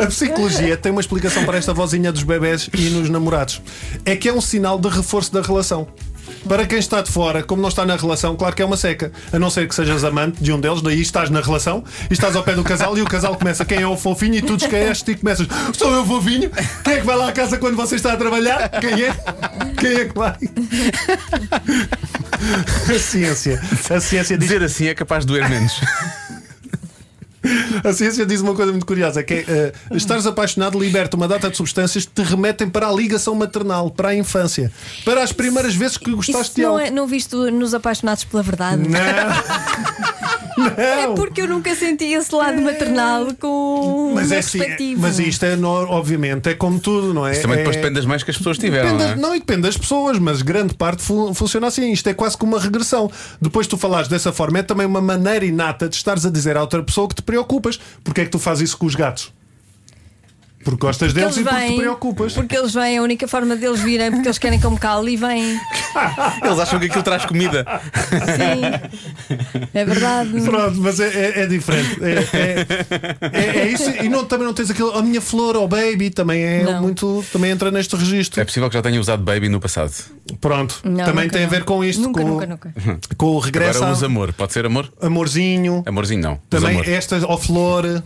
A 0.00 0.06
psicologia 0.06 0.76
tem 0.76 0.92
uma 0.92 1.00
explicação 1.00 1.44
para 1.44 1.58
esta 1.58 1.74
vozinha 1.74 2.12
dos 2.12 2.22
bebés 2.22 2.68
e 2.72 2.90
nos 2.90 3.08
namorados. 3.08 3.60
É 4.04 4.16
que 4.16 4.28
é 4.28 4.32
um 4.32 4.40
sinal 4.40 4.78
de 4.78 4.88
reforço 4.88 5.32
da 5.32 5.42
relação. 5.42 5.88
Para 6.46 6.66
quem 6.66 6.78
está 6.78 7.00
de 7.00 7.10
fora, 7.10 7.42
como 7.42 7.60
não 7.60 7.68
está 7.68 7.84
na 7.84 7.96
relação, 7.96 8.36
claro 8.36 8.54
que 8.54 8.62
é 8.62 8.64
uma 8.64 8.76
seca. 8.76 9.10
A 9.32 9.38
não 9.38 9.50
ser 9.50 9.66
que 9.66 9.74
sejas 9.74 10.04
amante 10.04 10.42
de 10.42 10.52
um 10.52 10.60
deles, 10.60 10.80
daí 10.82 11.00
estás 11.00 11.30
na 11.30 11.40
relação 11.40 11.82
e 12.10 12.12
estás 12.12 12.36
ao 12.36 12.42
pé 12.42 12.54
do 12.54 12.62
casal 12.62 12.96
e 12.96 13.02
o 13.02 13.06
casal 13.06 13.34
começa 13.36 13.64
quem 13.64 13.82
é 13.82 13.86
o 13.86 13.96
fofinho 13.96 14.34
e 14.34 14.42
tu 14.42 14.56
descaeste 14.56 15.10
e 15.10 15.16
começas 15.16 15.46
sou 15.72 15.92
eu 15.92 16.06
fofinho? 16.06 16.50
Quem 16.84 16.94
é 16.94 17.00
que 17.00 17.06
vai 17.06 17.16
lá 17.16 17.28
à 17.28 17.32
casa 17.32 17.58
quando 17.58 17.76
você 17.76 17.96
está 17.96 18.12
a 18.12 18.16
trabalhar? 18.16 18.68
Quem 18.80 19.02
é? 19.04 19.14
Quem 19.78 19.92
é 19.92 20.04
que 20.04 20.14
vai? 20.14 20.36
A 22.94 22.98
ciência. 22.98 23.60
A 23.90 24.00
ciência 24.00 24.38
diz, 24.38 24.48
Dizer 24.48 24.62
assim 24.62 24.86
é 24.86 24.94
capaz 24.94 25.26
de 25.26 25.32
doer 25.32 25.48
menos. 25.50 25.80
A 27.84 27.92
ciência 27.92 28.24
diz 28.26 28.40
uma 28.40 28.54
coisa 28.54 28.70
muito 28.72 28.86
curiosa: 28.86 29.22
que 29.22 29.34
é 29.34 29.44
eh, 29.48 29.72
estares 29.92 30.26
apaixonado 30.26 30.78
liberta 30.78 31.16
uma 31.16 31.28
data 31.28 31.48
de 31.50 31.56
substâncias 31.56 32.04
que 32.06 32.12
te 32.12 32.22
remetem 32.22 32.68
para 32.68 32.88
a 32.88 32.92
ligação 32.92 33.34
maternal, 33.34 33.90
para 33.90 34.08
a 34.10 34.14
infância, 34.14 34.70
para 35.04 35.22
as 35.22 35.32
primeiras 35.32 35.74
vezes 35.74 35.96
que 35.96 36.10
gostaste 36.10 36.42
Isso 36.42 36.54
de 36.56 36.62
não, 36.62 36.70
algo. 36.70 36.80
é, 36.80 36.90
não 36.90 37.06
viste 37.06 37.34
nos 37.36 37.74
apaixonados 37.74 38.24
pela 38.24 38.42
verdade? 38.42 38.82
Não, 38.88 38.98
É 40.76 41.06
porque 41.14 41.42
eu 41.42 41.46
nunca 41.48 41.72
senti 41.76 42.06
esse 42.06 42.34
lado 42.34 42.60
maternal 42.60 43.28
com 43.38 44.12
mas 44.14 44.30
o 44.30 44.34
é 44.34 44.38
assim, 44.38 44.96
mas 44.96 45.18
isto 45.20 45.44
é 45.44 45.56
obviamente 45.56 46.48
é 46.48 46.54
como 46.54 46.80
tudo, 46.80 47.14
não 47.14 47.24
é? 47.26 47.30
Isso 47.32 47.42
também 47.42 47.58
depois 47.58 47.76
É- 47.76 47.78
depende 47.80 47.94
das 47.94 48.04
mães 48.06 48.24
que 48.24 48.30
as 48.32 48.36
pessoas 48.36 48.58
tiveram. 48.58 48.96
Depende, 48.96 49.04
não 49.04 49.26
é? 49.26 49.28
não, 49.30 49.36
e 49.36 49.38
depende 49.38 49.62
das 49.62 49.76
pessoas, 49.76 50.18
mas 50.18 50.42
grande 50.42 50.74
parte 50.74 51.00
fu- 51.02 51.32
funciona 51.32 51.68
assim. 51.68 51.92
Isto 51.92 52.08
é 52.08 52.14
quase 52.14 52.36
como 52.36 52.56
uma 52.56 52.60
regressão. 52.60 53.08
Depois 53.40 53.68
tu 53.68 53.76
falares 53.78 54.08
dessa 54.08 54.32
forma, 54.32 54.58
é 54.58 54.62
também 54.64 54.84
uma 54.86 55.00
maneira 55.00 55.44
inata 55.44 55.88
de 55.88 55.94
estares 55.94 56.26
a 56.26 56.30
dizer 56.30 56.56
à 56.56 56.60
outra 56.60 56.82
pessoa 56.82 57.06
que 57.08 57.14
te 57.14 57.22
preocupas. 57.42 57.78
Porque 58.02 58.22
é 58.22 58.24
que 58.24 58.30
tu 58.30 58.38
fazes 58.38 58.68
isso 58.70 58.78
com 58.78 58.86
os 58.86 58.94
gatos? 58.94 59.32
Porque 60.64 60.80
gostas 60.84 61.12
Porque 61.12 61.20
deles 61.24 61.36
e 61.38 61.42
porque 61.44 61.54
te 61.56 61.60
vêm, 61.68 61.76
preocupas. 61.78 62.32
porque 62.34 62.56
eles 62.56 62.74
vêm, 62.74 62.98
a 62.98 63.02
única 63.02 63.28
forma 63.28 63.54
deles 63.56 63.80
virem, 63.80 64.10
porque 64.10 64.26
eles 64.26 64.38
querem 64.38 64.60
como 64.60 64.78
cal 64.78 65.08
e 65.08 65.16
vêm. 65.16 65.58
Eles 66.44 66.58
acham 66.58 66.78
que 66.78 66.86
aquilo 66.86 67.02
traz 67.02 67.24
comida. 67.24 67.64
Sim. 68.36 69.66
É 69.72 69.84
verdade. 69.84 70.40
Pronto, 70.42 70.78
mas 70.80 71.00
é, 71.00 71.06
é- 71.08 71.40
é 71.42 71.46
diferente. 71.46 71.98
É, 72.02 72.12
é- 72.36 72.66
é- 73.32 73.58
é 73.60 73.68
isso. 73.68 73.88
E 73.88 74.08
não, 74.08 74.24
também 74.24 74.46
não 74.46 74.52
tens 74.52 74.68
aquilo. 74.70 74.90
A 74.92 75.00
minha 75.02 75.20
flor 75.20 75.56
ou 75.56 75.66
baby 75.68 76.10
também 76.10 76.42
é 76.42 76.64
Não. 76.64 76.82
muito. 76.82 77.24
Também 77.32 77.50
entra 77.52 77.70
neste 77.70 77.94
registro. 77.96 78.40
É 78.40 78.44
possível 78.44 78.68
que 78.68 78.74
já 78.74 78.82
tenha 78.82 79.00
usado 79.00 79.22
baby 79.22 79.48
no 79.48 79.60
passado. 79.60 79.92
Pronto. 80.40 80.80
Não, 80.84 81.04
também 81.04 81.24
nunca 81.24 81.30
tem 81.36 81.40
a 81.42 81.44
não. 81.44 81.50
ver 81.50 81.64
com 81.64 81.84
isto. 81.84 82.02
Nunca, 82.02 82.22
com, 82.22 82.28
nunca, 82.28 82.46
nunca. 82.46 82.74
com 83.16 83.26
o 83.26 83.38
regresso. 83.38 83.78
Agora 83.78 83.86
ao- 83.90 83.96
usa 83.96 84.06
amor. 84.06 84.32
Pode 84.32 84.52
ser 84.52 84.66
amor? 84.66 84.92
Amorzinho. 85.00 85.82
Amorzinho 85.86 86.20
não. 86.22 86.40
Também 86.50 86.70
amor. 86.72 86.88
estas, 86.88 87.22
ó 87.24 87.36
flor, 87.36 88.02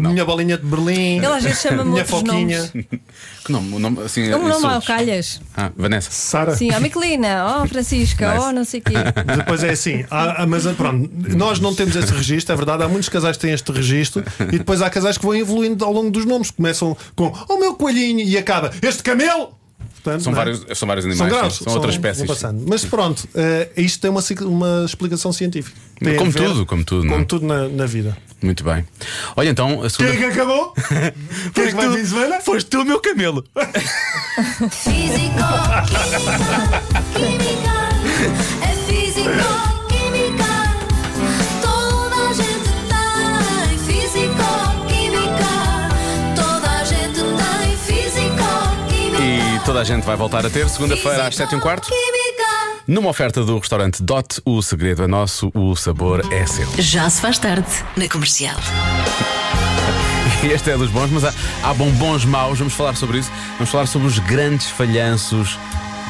não. 0.00 0.10
minha 0.10 0.24
bolinha 0.24 0.58
de 0.58 0.66
Berlim, 0.66 1.16
Ele 1.18 1.26
às 1.26 1.42
vezes 1.42 1.60
chama-me 1.60 1.90
minha 1.92 2.04
foquinha, 2.04 2.58
nomes. 2.58 2.72
Que 3.44 3.52
nome? 3.52 3.74
O 3.74 3.78
nome 3.78 4.00
assim, 4.02 4.22
Um 4.32 4.38
nome 4.38 4.52
ao 4.52 4.58
insultos. 4.58 4.86
calhas. 4.86 5.40
Ah, 5.54 5.70
Vanessa. 5.76 6.10
Sara. 6.10 6.56
Sim, 6.56 6.70
ó 6.74 6.80
Miquelina, 6.80 7.44
ó 7.60 7.66
Francisca, 7.66 8.32
Nice. 8.34 8.44
ó 8.46 8.52
não 8.52 8.64
sei 8.64 8.80
o 8.80 8.82
quê. 8.82 8.94
Depois 9.36 9.62
é 9.62 9.70
assim, 9.70 10.04
há- 10.10 10.46
mas 10.46 10.66
pronto, 10.68 11.10
nós 11.36 11.60
não 11.60 11.74
temos 11.74 11.94
esse 11.94 12.10
registro, 12.12 12.54
é 12.54 12.56
verdade. 12.56 12.82
Há 12.82 12.88
muitos 12.88 13.08
casais 13.10 13.36
que 13.36 13.42
têm 13.42 13.52
este 13.52 13.70
registro 13.70 14.24
e 14.50 14.58
depois 14.58 14.80
há 14.80 14.88
casais 14.88 15.18
que 15.18 15.24
vão 15.26 15.34
evoluindo 15.36 15.84
ao 15.84 15.92
longo 15.92 16.10
dos 16.10 16.24
nomes. 16.24 16.50
Começam 16.50 16.96
com 17.14 17.26
o 17.48 17.58
meu 17.60 17.74
coelhinho 17.74 18.20
e 18.20 18.36
acaba 18.38 18.70
este 18.82 19.02
camelo. 19.02 19.50
Portanto, 20.04 20.22
São 20.22 20.32
é? 20.32 20.36
vários, 20.36 20.64
são 20.78 20.86
vários 20.86 21.04
São 21.06 21.12
animais. 21.12 21.32
graus, 21.32 21.56
são, 21.56 21.72
outras 21.72 21.96
vão 21.96 22.10
espécies. 22.10 22.26
passando. 22.26 22.64
Mas 22.68 22.84
pronto, 22.84 23.26
eh, 23.34 23.70
isto 23.78 24.00
tem 24.00 24.10
uma, 24.10 24.20
uma 24.42 24.84
explicação 24.84 25.32
científica. 25.32 25.74
Tem 25.98 26.14
Como 26.16 26.30
ver- 26.30 26.42
tudo, 26.44 26.66
como 26.66 26.84
tudo, 26.84 27.04
não 27.04 27.10
é? 27.12 27.14
Como 27.14 27.24
tudo 27.26 27.46
na, 27.46 27.68
na 27.70 27.86
vida. 27.86 28.14
Muito 28.42 28.62
bem. 28.62 28.84
Olha 29.34 29.48
então, 29.48 29.82
a 29.82 29.88
segunda. 29.88 30.12
Quem 30.14 30.22
é 30.24 30.26
que 30.30 30.32
acabou? 30.40 30.74
Quem 31.54 31.64
é 31.64 31.66
que 31.68 31.74
vai 31.74 31.88
tu. 31.88 32.06
semana? 32.06 32.40
Foste 32.42 32.68
tu, 32.68 32.84
meu 32.84 33.00
camelo. 33.00 33.42
Físico, 34.70 35.34
química, 37.14 37.74
é 38.62 38.74
físico, 38.86 39.30
E 49.64 49.66
toda 49.66 49.80
a 49.80 49.84
gente 49.84 50.04
vai 50.04 50.14
voltar 50.14 50.44
a 50.44 50.50
ter 50.50 50.68
segunda-feira 50.68 51.26
às 51.26 51.36
7 51.36 51.54
h 51.54 51.62
quarto. 51.62 51.88
Química. 51.88 52.82
Numa 52.86 53.08
oferta 53.08 53.42
do 53.42 53.58
restaurante 53.58 54.02
Dot, 54.02 54.42
o 54.44 54.60
segredo 54.60 55.02
é 55.02 55.06
nosso, 55.06 55.50
o 55.54 55.74
sabor 55.74 56.22
é 56.30 56.44
seu. 56.44 56.68
Já 56.78 57.08
se 57.08 57.22
faz 57.22 57.38
tarde 57.38 57.66
na 57.96 58.06
comercial. 58.06 58.56
E 60.42 60.48
este 60.52 60.70
é 60.70 60.76
dos 60.76 60.90
bons, 60.90 61.10
mas 61.10 61.24
há, 61.24 61.32
há 61.62 61.72
bombons 61.72 62.26
maus, 62.26 62.58
vamos 62.58 62.74
falar 62.74 62.94
sobre 62.94 63.20
isso. 63.20 63.32
Vamos 63.54 63.70
falar 63.70 63.86
sobre 63.86 64.06
os 64.06 64.18
grandes 64.18 64.66
falhanços 64.66 65.58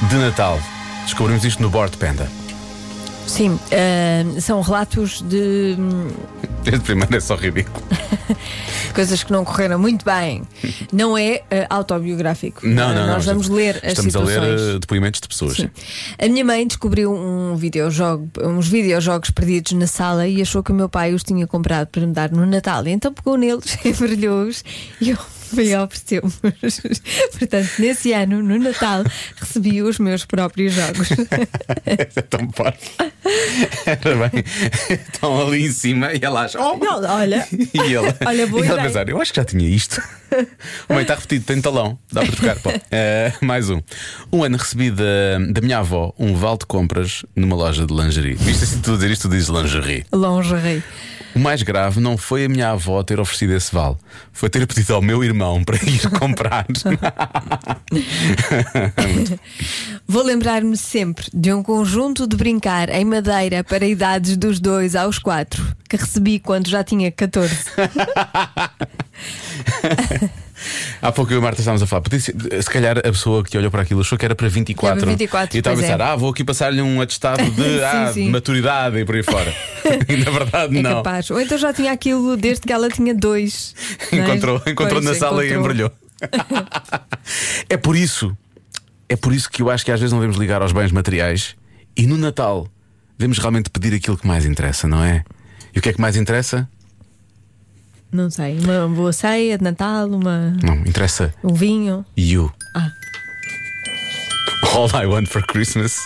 de 0.09 0.17
Natal. 0.17 0.59
Descobrimos 1.05 1.45
isto 1.45 1.63
no 1.63 1.71
Board 1.71 1.97
Panda. 1.97 2.29
Sim, 3.27 3.59
ah, 3.73 4.41
são 4.41 4.61
relatos 4.61 5.23
de 5.23 5.77
Este 6.67 6.81
primeiro 6.81 7.15
é 7.17 7.21
só 7.21 7.35
ridículo. 7.35 7.83
coisas 8.95 9.23
que 9.23 9.33
não 9.33 9.45
correram 9.45 9.79
muito 9.79 10.05
bem. 10.05 10.43
Não 10.93 11.19
é 11.19 11.43
ah, 11.51 11.77
autobiográfico. 11.77 12.67
Não, 12.67 12.95
não, 12.95 13.07
Nós 13.09 13.27
não. 13.27 13.35
vamos 13.35 13.49
ler 13.49 13.77
as 13.83 13.91
Estamos 13.93 14.13
situações. 14.13 14.37
a 14.37 14.41
ler 14.41 14.77
eh, 14.77 14.79
depoimentos 14.79 15.21
de 15.21 15.29
pessoas. 15.29 15.57
Sim. 15.57 15.69
A 16.19 16.29
minha 16.29 16.45
mãe 16.45 16.65
descobriu 16.67 17.13
um 17.13 17.57
videojogo, 17.57 18.31
uns 18.41 18.69
videojogos 18.69 19.31
perdidos 19.31 19.73
na 19.73 19.87
sala 19.89 20.29
e 20.29 20.41
achou 20.41 20.63
que 20.63 20.71
o 20.71 20.75
meu 20.75 20.89
pai 20.89 21.13
os 21.13 21.25
tinha 21.25 21.47
comprado 21.47 21.89
para 21.89 22.07
me 22.07 22.13
dar 22.13 22.31
no 22.31 22.47
Natal. 22.47 22.87
Então 22.87 23.13
pegou 23.13 23.37
neles, 23.37 23.77
embrulhou-os 23.85 24.65
e 25.01 25.11
eu 25.11 25.19
me 25.55 25.77
ofereceu-me. 25.77 26.33
Portanto, 27.39 27.71
nesse 27.79 28.13
ano, 28.13 28.43
no 28.43 28.59
Natal, 28.59 29.05
recebi 29.37 29.83
os 29.83 29.99
meus 29.99 30.25
próprios 30.25 30.73
jogos. 30.73 31.09
é 31.87 31.97
tão 32.23 32.51
forte. 32.53 32.91
Era 33.87 34.29
bem. 34.29 34.45
Estão 34.91 35.41
ali 35.41 35.67
em 35.67 35.71
cima 35.71 36.13
e 36.13 36.21
ela 36.23 36.43
acha. 36.43 36.61
Oh! 36.61 36.77
Não, 36.77 37.03
olha. 37.03 37.47
E 37.53 37.79
ele, 37.79 38.15
Olha, 38.27 38.47
boa 38.47 38.65
e 38.65 38.69
ela 38.69 38.83
pensar, 38.83 39.09
eu 39.09 39.21
acho 39.21 39.33
que 39.33 39.41
já 39.41 39.45
tinha 39.45 39.69
isto. 39.69 40.03
O 40.89 40.95
mãe 40.95 41.03
está 41.03 41.15
repetido, 41.15 41.45
tem 41.45 41.61
talão, 41.61 41.99
dá 42.13 42.23
para 42.23 42.33
trocar. 42.33 42.59
Bom, 42.59 42.73
eh, 42.91 43.33
mais 43.41 43.71
um. 43.71 43.81
Um 44.33 44.43
ano 44.43 44.57
recebi 44.57 44.91
da, 44.91 45.39
da 45.51 45.61
minha 45.61 45.79
avó 45.79 46.13
um 46.19 46.35
vale 46.35 46.59
de 46.59 46.67
compras 46.67 47.25
numa 47.37 47.55
loja 47.55 47.87
de 47.87 47.95
lingerie. 47.95 48.35
Viste 48.35 48.65
assim 48.65 48.81
tu 48.81 48.93
a 48.93 48.95
dizer 48.95 49.11
isto, 49.11 49.29
tu 49.29 49.33
dizes 49.33 49.49
lingerie. 49.49 50.05
Lingerie. 50.13 50.83
O 51.35 51.39
mais 51.39 51.63
grave 51.63 52.01
não 52.01 52.17
foi 52.17 52.45
a 52.45 52.49
minha 52.49 52.71
avó 52.71 53.03
ter 53.03 53.19
oferecido 53.19 53.55
esse 53.55 53.75
vale, 53.75 53.97
foi 54.33 54.49
ter 54.49 54.67
pedido 54.67 54.95
ao 54.95 55.03
meu 55.03 55.25
irmão 55.25 55.65
para 55.65 55.77
ir 55.77 56.09
comprar. 56.19 56.67
Vou 60.07 60.23
lembrar-me 60.23 60.77
sempre 60.77 61.27
de 61.33 61.53
um 61.53 61.63
conjunto 61.63 62.27
de 62.27 62.37
brincar 62.37 62.89
em 62.91 63.05
madeira 63.05 63.65
para 63.65 63.87
idades 63.87 64.37
dos 64.37 64.61
2 64.61 64.95
aos 64.95 65.19
4 65.19 65.75
que 65.89 65.97
recebi 65.97 66.39
quando 66.39 66.69
já 66.69 66.85
tinha 66.85 67.11
14. 67.11 67.57
Há 71.03 71.13
pouco 71.13 71.33
eu 71.33 71.39
e 71.39 71.41
Marta 71.43 71.61
estávamos 71.61 71.83
a 71.83 71.87
falar. 71.87 72.03
Se 72.19 72.71
calhar 72.71 72.99
a 72.99 73.03
pessoa 73.03 73.43
que 73.45 73.57
olhou 73.59 73.71
para 73.71 73.83
aquilo 73.83 74.01
achou 74.01 74.17
que 74.19 74.25
era 74.25 74.35
para 74.35 74.49
24. 74.49 74.97
Era 74.97 75.01
para 75.01 75.11
24, 75.11 75.57
e 75.57 75.59
estava 75.59 75.75
a 75.75 75.77
pois 75.79 75.87
pensar, 75.91 76.03
é. 76.05 76.07
ah, 76.09 76.17
vou 76.17 76.31
aqui 76.31 76.45
passar-lhe 76.45 76.81
um 76.83 77.01
atestado 77.01 77.43
de, 77.51 77.63
Sim, 77.63 77.81
ah, 77.83 78.11
sim. 78.13 78.25
de 78.27 78.31
maturidade 78.31 78.99
e 78.99 79.05
por 79.05 79.15
aí 79.17 79.23
fora. 79.23 79.53
e 80.09 80.17
na 80.17 80.31
verdade, 80.31 80.79
É 80.79 80.83
não. 80.83 80.97
capaz. 80.97 81.31
Ou 81.31 81.41
então 81.41 81.59
já 81.59 81.73
tinha 81.73 81.93
aquilo 81.93 82.37
desde 82.37 82.63
que 82.67 82.73
ela 82.73 82.89
tinha 82.89 83.15
dois. 83.15 83.75
não 84.13 84.19
é? 84.19 84.23
Encontrou, 84.25 84.57
encontrou 84.67 85.03
Pois, 85.03 85.05
na 85.05 85.15
sala 85.15 85.45
e 85.45 85.51
encontrou. 85.53 85.73
embrulhou. 85.73 85.93
é 87.69 87.77
por 87.77 87.97
isso, 87.97 88.37
é 89.09 89.17
por 89.17 89.33
isso 89.35 89.51
que 89.51 89.63
eu 89.63 89.71
acho 89.71 89.85
que 89.85 89.91
às 89.93 90.01
vezes 90.01 90.13
não 90.13 90.21
devemos 90.21 90.39
ligar 90.39 90.63
aos 90.63 90.73
bens 90.73 90.93
materiais 90.93 91.55
e 91.97 92.07
no 92.07 92.17
Natal 92.17 92.67
devemos 93.19 93.39
realmente 93.39 93.71
pedir 93.71 93.95
aquilo 93.95 94.17
que 94.17 94.27
mais 94.27 94.45
interessa, 94.45 94.89
não 94.89 95.03
é? 95.05 95.25
E 95.75 95.79
o 95.79 95.83
que 95.83 95.89
é 95.89 95.93
que 95.93 96.01
mais 96.01 96.17
interessa? 96.17 96.69
Não 98.15 98.31
sei, 98.31 98.57
uma 98.61 98.87
boa 98.87 99.13
ceia 99.13 99.59
de 99.59 99.65
Natal, 99.65 100.07
uma, 100.07 100.57
Não, 100.63 100.77
interessa 100.87 101.35
um 101.43 101.53
vinho. 101.53 102.07
you. 102.17 102.49
Ah. 102.73 102.89
All 104.73 104.89
I 104.95 105.05
want 105.05 105.27
for 105.27 105.45
Christmas 105.49 105.99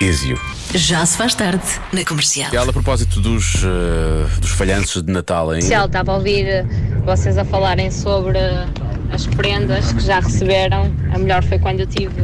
is 0.00 0.22
you. 0.22 0.38
Já 0.76 1.04
se 1.04 1.16
faz 1.16 1.34
tarde 1.34 1.64
na 1.92 2.04
comercial. 2.04 2.52
E 2.52 2.56
ela, 2.56 2.70
a 2.70 2.72
propósito 2.72 3.20
dos, 3.20 3.56
eh, 3.64 4.38
dos 4.40 4.52
falhanços 4.52 5.02
de 5.02 5.10
Natal 5.10 5.50
ainda. 5.50 5.58
Especial, 5.58 5.86
estava 5.86 6.12
a 6.12 6.14
ouvir 6.14 6.46
eh, 6.46 6.64
vocês 7.04 7.36
a 7.36 7.44
falarem 7.44 7.90
sobre 7.90 8.38
as 9.10 9.26
prendas 9.26 9.92
que 9.92 10.00
já 10.00 10.20
receberam. 10.20 10.94
A 11.12 11.18
melhor 11.18 11.42
foi 11.42 11.58
quando 11.58 11.80
eu 11.80 11.88
tive. 11.88 12.14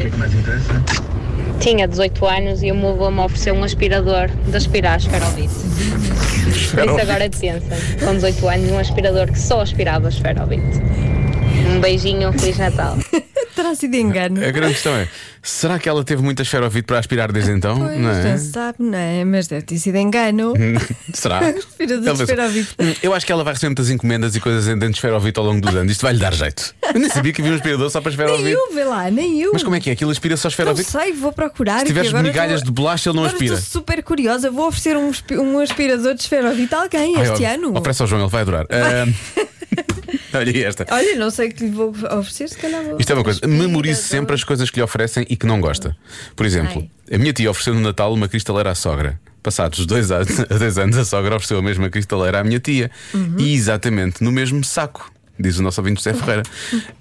Tinha 1.64 1.88
18 1.88 2.27
anos 2.27 2.62
e 2.62 2.70
o 2.70 2.74
meu 2.74 2.90
avô 2.90 3.11
me 3.11 3.20
ofereceu 3.20 3.55
um 3.55 3.64
aspirador 3.64 4.29
de 4.29 4.55
aspirar 4.55 4.98
esferovite. 4.98 5.55
Por 6.74 6.85
isso 6.85 7.00
agora 7.00 7.31
pensem, 7.31 7.62
com 8.05 8.14
18 8.16 8.48
anos, 8.48 8.70
um 8.70 8.79
aspirador 8.79 9.33
que 9.33 9.38
só 9.38 9.62
aspirava 9.62 10.11
esferovite. 10.11 10.79
Um 11.74 11.81
beijinho, 11.81 12.31
Feliz 12.35 12.59
Natal. 12.59 12.98
Terá 13.54 13.74
sido 13.74 13.94
engano. 13.94 14.44
A 14.44 14.50
grande 14.50 14.74
questão 14.74 14.94
é: 14.96 15.08
será 15.42 15.78
que 15.78 15.88
ela 15.88 16.02
teve 16.04 16.22
muita 16.22 16.42
esferovite 16.42 16.86
para 16.86 16.98
aspirar 16.98 17.30
desde 17.32 17.52
então? 17.52 17.78
Pois, 17.78 17.98
não 17.98 18.10
é? 18.10 18.30
não 18.32 18.38
sabe, 18.38 18.76
não 18.80 18.98
é? 18.98 19.24
Mas 19.24 19.46
deve 19.46 19.62
ter 19.62 19.78
sido 19.78 19.96
engano. 19.96 20.52
Será? 21.14 21.40
Esferovite. 21.78 22.74
"Hum, 22.78 22.94
Eu 23.02 23.14
acho 23.14 23.24
que 23.26 23.32
ela 23.32 23.44
vai 23.44 23.52
receber 23.54 23.68
muitas 23.70 23.90
encomendas 23.90 24.34
e 24.34 24.40
coisas 24.40 24.66
dentro 24.66 24.88
de 24.90 24.96
esferovite 24.96 25.38
ao 25.38 25.44
longo 25.44 25.60
dos 25.60 25.74
anos. 25.74 25.92
Isto 25.92 26.02
vai 26.02 26.12
lhe 26.14 26.18
dar 26.18 26.34
jeito. 26.34 26.74
Eu 26.94 27.00
nem 27.00 27.08
sabia 27.10 27.32
que 27.32 27.40
havia 27.40 27.52
um 27.52 27.56
aspirador 27.56 27.90
só 27.90 28.00
para 28.00 28.10
Nem 28.10 28.20
esferovite. 28.24 28.52
eu, 28.52 28.74
vê 28.74 28.84
lá, 28.84 29.10
nem 29.10 29.40
eu. 29.40 29.52
Mas 29.52 29.62
como 29.62 29.76
é 29.76 29.80
que 29.80 29.90
é? 29.90 29.92
Aquilo 29.92 30.10
aspira 30.10 30.36
só 30.36 30.46
Não 30.48 30.50
esferovite? 30.50 30.90
sei, 30.90 31.12
vou 31.12 31.32
procurar. 31.32 31.80
Se 31.80 31.86
tiveres 31.86 32.12
migalhas 32.12 32.56
estou- 32.60 32.66
de 32.66 32.72
bolacha, 32.72 33.10
ele 33.10 33.16
não 33.16 33.24
Agora 33.24 33.34
aspira. 33.36 33.54
Estou 33.54 33.80
super 33.80 34.02
curiosa. 34.02 34.50
Vou 34.50 34.66
oferecer 34.68 34.96
um, 34.96 35.12
um 35.40 35.58
aspirador 35.60 36.14
de 36.14 36.22
esferovite 36.22 36.74
a 36.74 36.82
alguém 36.82 37.16
Ai, 37.16 37.22
este 37.30 37.44
ó, 37.44 37.48
ano. 37.54 37.78
Oferece 37.78 38.02
ao 38.02 38.08
João, 38.08 38.22
ele 38.22 38.30
vai 38.30 38.42
adorar. 38.42 38.66
Ah, 38.74 39.43
Olha 40.38 40.66
esta. 40.66 40.86
Olha, 40.90 41.16
não 41.16 41.30
sei 41.30 41.48
o 41.48 41.52
que 41.52 41.64
lhe 41.64 41.70
vou 41.70 41.90
oferecer, 41.90 42.48
se 42.48 42.58
calhar 42.58 42.82
vou. 42.82 42.98
Isto 42.98 43.10
é 43.10 43.14
uma 43.14 43.24
coisa, 43.24 43.46
memorize 43.46 44.02
sempre 44.02 44.34
as 44.34 44.44
coisas 44.44 44.70
que 44.70 44.78
lhe 44.78 44.82
oferecem 44.82 45.26
e 45.28 45.36
que 45.36 45.46
não 45.46 45.60
gosta. 45.60 45.96
Por 46.34 46.44
exemplo, 46.44 46.88
a 47.12 47.18
minha 47.18 47.32
tia 47.32 47.50
ofereceu 47.50 47.74
no 47.74 47.80
Natal 47.80 48.12
uma 48.12 48.28
cristaleira 48.28 48.70
à 48.70 48.74
sogra. 48.74 49.20
Passados 49.42 49.84
dois 49.84 50.10
anos, 50.10 50.36
dois 50.58 50.78
anos, 50.78 50.96
a 50.96 51.04
sogra 51.04 51.36
ofereceu 51.36 51.58
a 51.58 51.62
mesma 51.62 51.90
cristaleira 51.90 52.40
à 52.40 52.44
minha 52.44 52.58
tia. 52.58 52.90
Uhum. 53.12 53.36
E 53.38 53.54
exatamente 53.54 54.22
no 54.22 54.32
mesmo 54.32 54.64
saco. 54.64 55.12
Diz 55.38 55.58
o 55.58 55.62
nosso 55.62 55.80
ouvinte 55.80 55.98
José 55.98 56.14
Ferreira. 56.14 56.42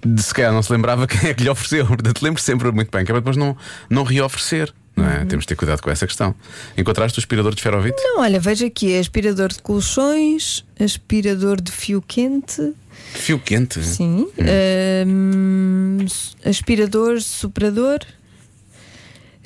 De 0.04 0.22
se 0.22 0.34
calhar 0.34 0.52
não 0.52 0.62
se 0.62 0.72
lembrava 0.72 1.06
quem 1.08 1.30
é 1.30 1.34
que 1.34 1.44
lhe 1.44 1.48
ofereceu. 1.48 1.86
Portanto, 1.86 2.22
lembre 2.22 2.42
sempre 2.42 2.70
muito 2.72 2.90
bem, 2.90 3.04
que 3.04 3.10
é 3.10 3.14
para 3.14 3.20
depois 3.20 3.36
não, 3.36 3.56
não 3.88 4.02
reoferecer. 4.02 4.72
Não 4.96 5.04
Uhum. 5.04 5.10
é? 5.10 5.24
Temos 5.24 5.44
de 5.44 5.48
ter 5.48 5.56
cuidado 5.56 5.80
com 5.82 5.90
essa 5.90 6.06
questão. 6.06 6.34
Encontraste 6.78 7.18
o 7.18 7.20
aspirador 7.20 7.52
de 7.52 7.60
esferovite? 7.60 7.96
Não, 8.02 8.20
olha, 8.20 8.38
veja 8.38 8.66
aqui: 8.66 8.96
aspirador 8.98 9.48
de 9.48 9.60
colchões, 9.60 10.64
aspirador 10.78 11.60
de 11.60 11.72
fio 11.72 12.00
quente, 12.00 12.72
Fio 13.14 13.38
quente. 13.38 13.82
sim, 13.82 14.28
hum, 15.06 15.98
aspirador, 16.44 17.20
soprador. 17.20 18.00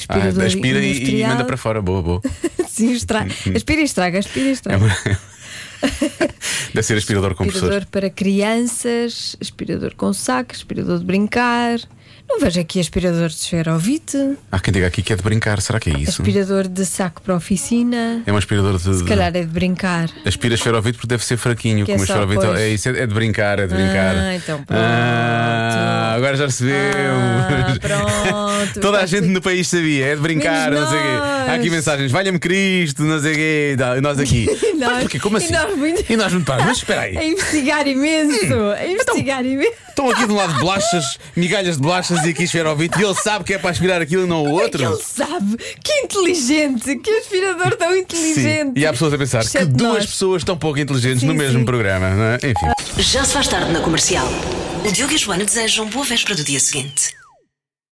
Ah, 0.09 0.15
Aspirador 0.15 0.45
aspira 0.45 0.79
e, 0.81 1.21
e 1.23 1.27
manda 1.27 1.45
para 1.45 1.57
fora. 1.57 1.83
Boa, 1.83 2.01
boa. 2.03 2.23
Sim, 2.69 2.93
estra... 2.93 3.27
aspira 3.55 3.81
e 3.81 3.85
estraga, 3.85 4.19
aspira 4.21 4.47
e 4.47 4.49
É 4.51 4.53
estraga. 4.53 4.85
uma- 4.85 4.97
Deve 6.73 6.83
ser 6.87 6.97
aspirador 6.97 7.35
compressor. 7.35 7.65
Aspirador 7.69 7.89
para 7.91 8.09
crianças, 8.09 9.37
aspirador 9.41 9.95
com 9.97 10.13
saco, 10.13 10.53
aspirador 10.53 10.99
de 11.01 11.05
brincar. 11.05 11.81
Não 12.29 12.39
vejo 12.41 12.61
aqui 12.61 12.79
aspirador 12.79 13.29
de 13.29 13.35
esferovite, 13.37 14.37
Há 14.53 14.61
quem 14.61 14.73
diga 14.73 14.87
aqui 14.87 15.03
que 15.03 15.13
é 15.13 15.17
de 15.17 15.23
brincar. 15.23 15.61
Será 15.63 15.81
que 15.81 15.91
é 15.91 15.95
isso? 15.99 16.21
aspirador 16.23 16.69
de 16.69 16.85
saco 16.85 17.23
para 17.23 17.35
a 17.35 17.37
oficina. 17.39 18.23
É 18.27 18.33
um 18.33 18.37
aspirador 18.37 18.77
de. 18.79 18.95
Se 18.99 19.05
calhar 19.05 19.29
é 19.35 19.41
de 19.41 19.47
brincar. 19.47 20.09
Aspira 20.27 20.55
esferovite 20.55 20.99
porque 20.99 21.09
deve 21.09 21.25
ser 21.25 21.37
fraquinho. 21.37 21.85
Que 21.87 21.93
é 21.93 21.95
como 21.95 22.07
só, 22.07 22.13
esferovite 22.15 22.45
pois. 22.47 22.61
é, 22.61 22.69
isso, 22.69 22.89
é, 22.91 23.01
é 23.01 23.07
de 23.07 23.15
brincar, 23.15 23.59
é 23.59 23.67
de 23.67 23.75
brincar. 23.75 24.15
Ah, 24.17 24.35
então 24.37 24.63
pronto. 24.63 24.79
Ah, 24.81 26.13
agora 26.17 26.37
já 26.37 26.45
percebemos. 26.45 26.85
Ah, 27.03 27.79
pronto. 27.81 28.81
Toda 28.81 28.99
a 29.01 29.07
gente 29.07 29.27
no 29.29 29.41
país 29.41 29.67
sabia, 29.69 30.07
é 30.09 30.15
de 30.17 30.21
brincar, 30.21 30.71
Menos 30.71 30.85
não 30.85 30.91
sei 30.91 30.99
o 30.99 31.03
quê. 31.03 31.09
Há 31.51 31.55
aqui 31.55 31.71
mensagens, 31.71 32.13
valha-me 32.13 32.39
Cristo, 32.39 33.03
não 33.05 33.21
sei 33.21 33.33
o 33.33 33.37
quê. 33.37 33.77
e 33.97 34.01
Nós 34.01 34.19
aqui. 34.19 34.47
E 34.69 34.81
nós- 34.81 34.93
Mas 34.93 35.03
porquê? 35.05 35.19
Como 35.19 35.39
e 35.39 35.43
assim? 35.43 35.53
nós 35.53 35.77
muito- 35.77 36.13
E 36.13 36.17
nós 36.17 36.33
muito 36.33 36.47
pá, 36.47 36.59
Mas 36.65 36.77
espera 36.79 37.01
aí. 37.03 37.17
A 37.19 37.25
investigar 37.25 37.87
imenso. 37.87 38.55
A 38.77 38.87
investigar 38.87 39.45
imenso. 39.45 39.73
Estão 39.89 40.09
aqui 40.11 40.27
de 40.27 40.33
um 40.33 40.37
lado 40.37 40.53
de 40.55 40.61
bolachas, 40.61 41.19
migalhas 41.35 41.77
de 41.77 41.83
bolachas 41.83 42.18
e 42.25 42.31
aqui 42.31 42.45
esferovite. 42.45 42.99
E 42.99 43.05
ele 43.05 43.15
sabe 43.15 43.45
que 43.45 43.55
é 43.55 43.59
para 43.59 43.71
aspirar 43.71 44.01
aquilo 44.01 44.25
e 44.25 44.27
não 44.27 44.45
o 44.45 44.51
outro. 44.53 44.83
Ele 44.83 45.03
sabe 45.03 45.57
que 45.83 45.93
inteligente, 46.01 46.97
que 46.97 47.11
aspirador 47.11 47.77
tão 47.77 47.95
inteligente. 47.97 48.41
Sim. 48.41 48.73
E 48.77 48.87
há 48.87 48.93
pessoas 48.93 49.13
a 49.15 49.19
pensar 49.19 49.41
Exceto 49.41 49.67
que 49.67 49.73
duas 49.73 49.93
nós. 49.95 50.07
pessoas 50.07 50.45
tão 50.45 50.57
pouco 50.57 50.79
inteligentes 50.79 51.21
Sim, 51.21 51.27
no 51.27 51.35
mesmo 51.35 51.61
sim. 51.61 51.65
programa, 51.65 52.11
não 52.11 52.25
é? 52.25 52.37
Enfim. 52.37 53.03
Já 53.03 53.25
se 53.25 53.33
faz 53.33 53.49
tarde 53.49 53.73
na 53.73 53.81
comercial. 53.81 54.27
O 54.85 54.93
Diogo 54.93 55.13
e 55.13 55.17
a 55.17 55.19
Joana 55.19 55.45
desejam 55.45 55.87
boa 55.89 56.05
véspera 56.05 56.35
do 56.37 56.45
dia 56.45 56.61
seguinte. 56.61 57.15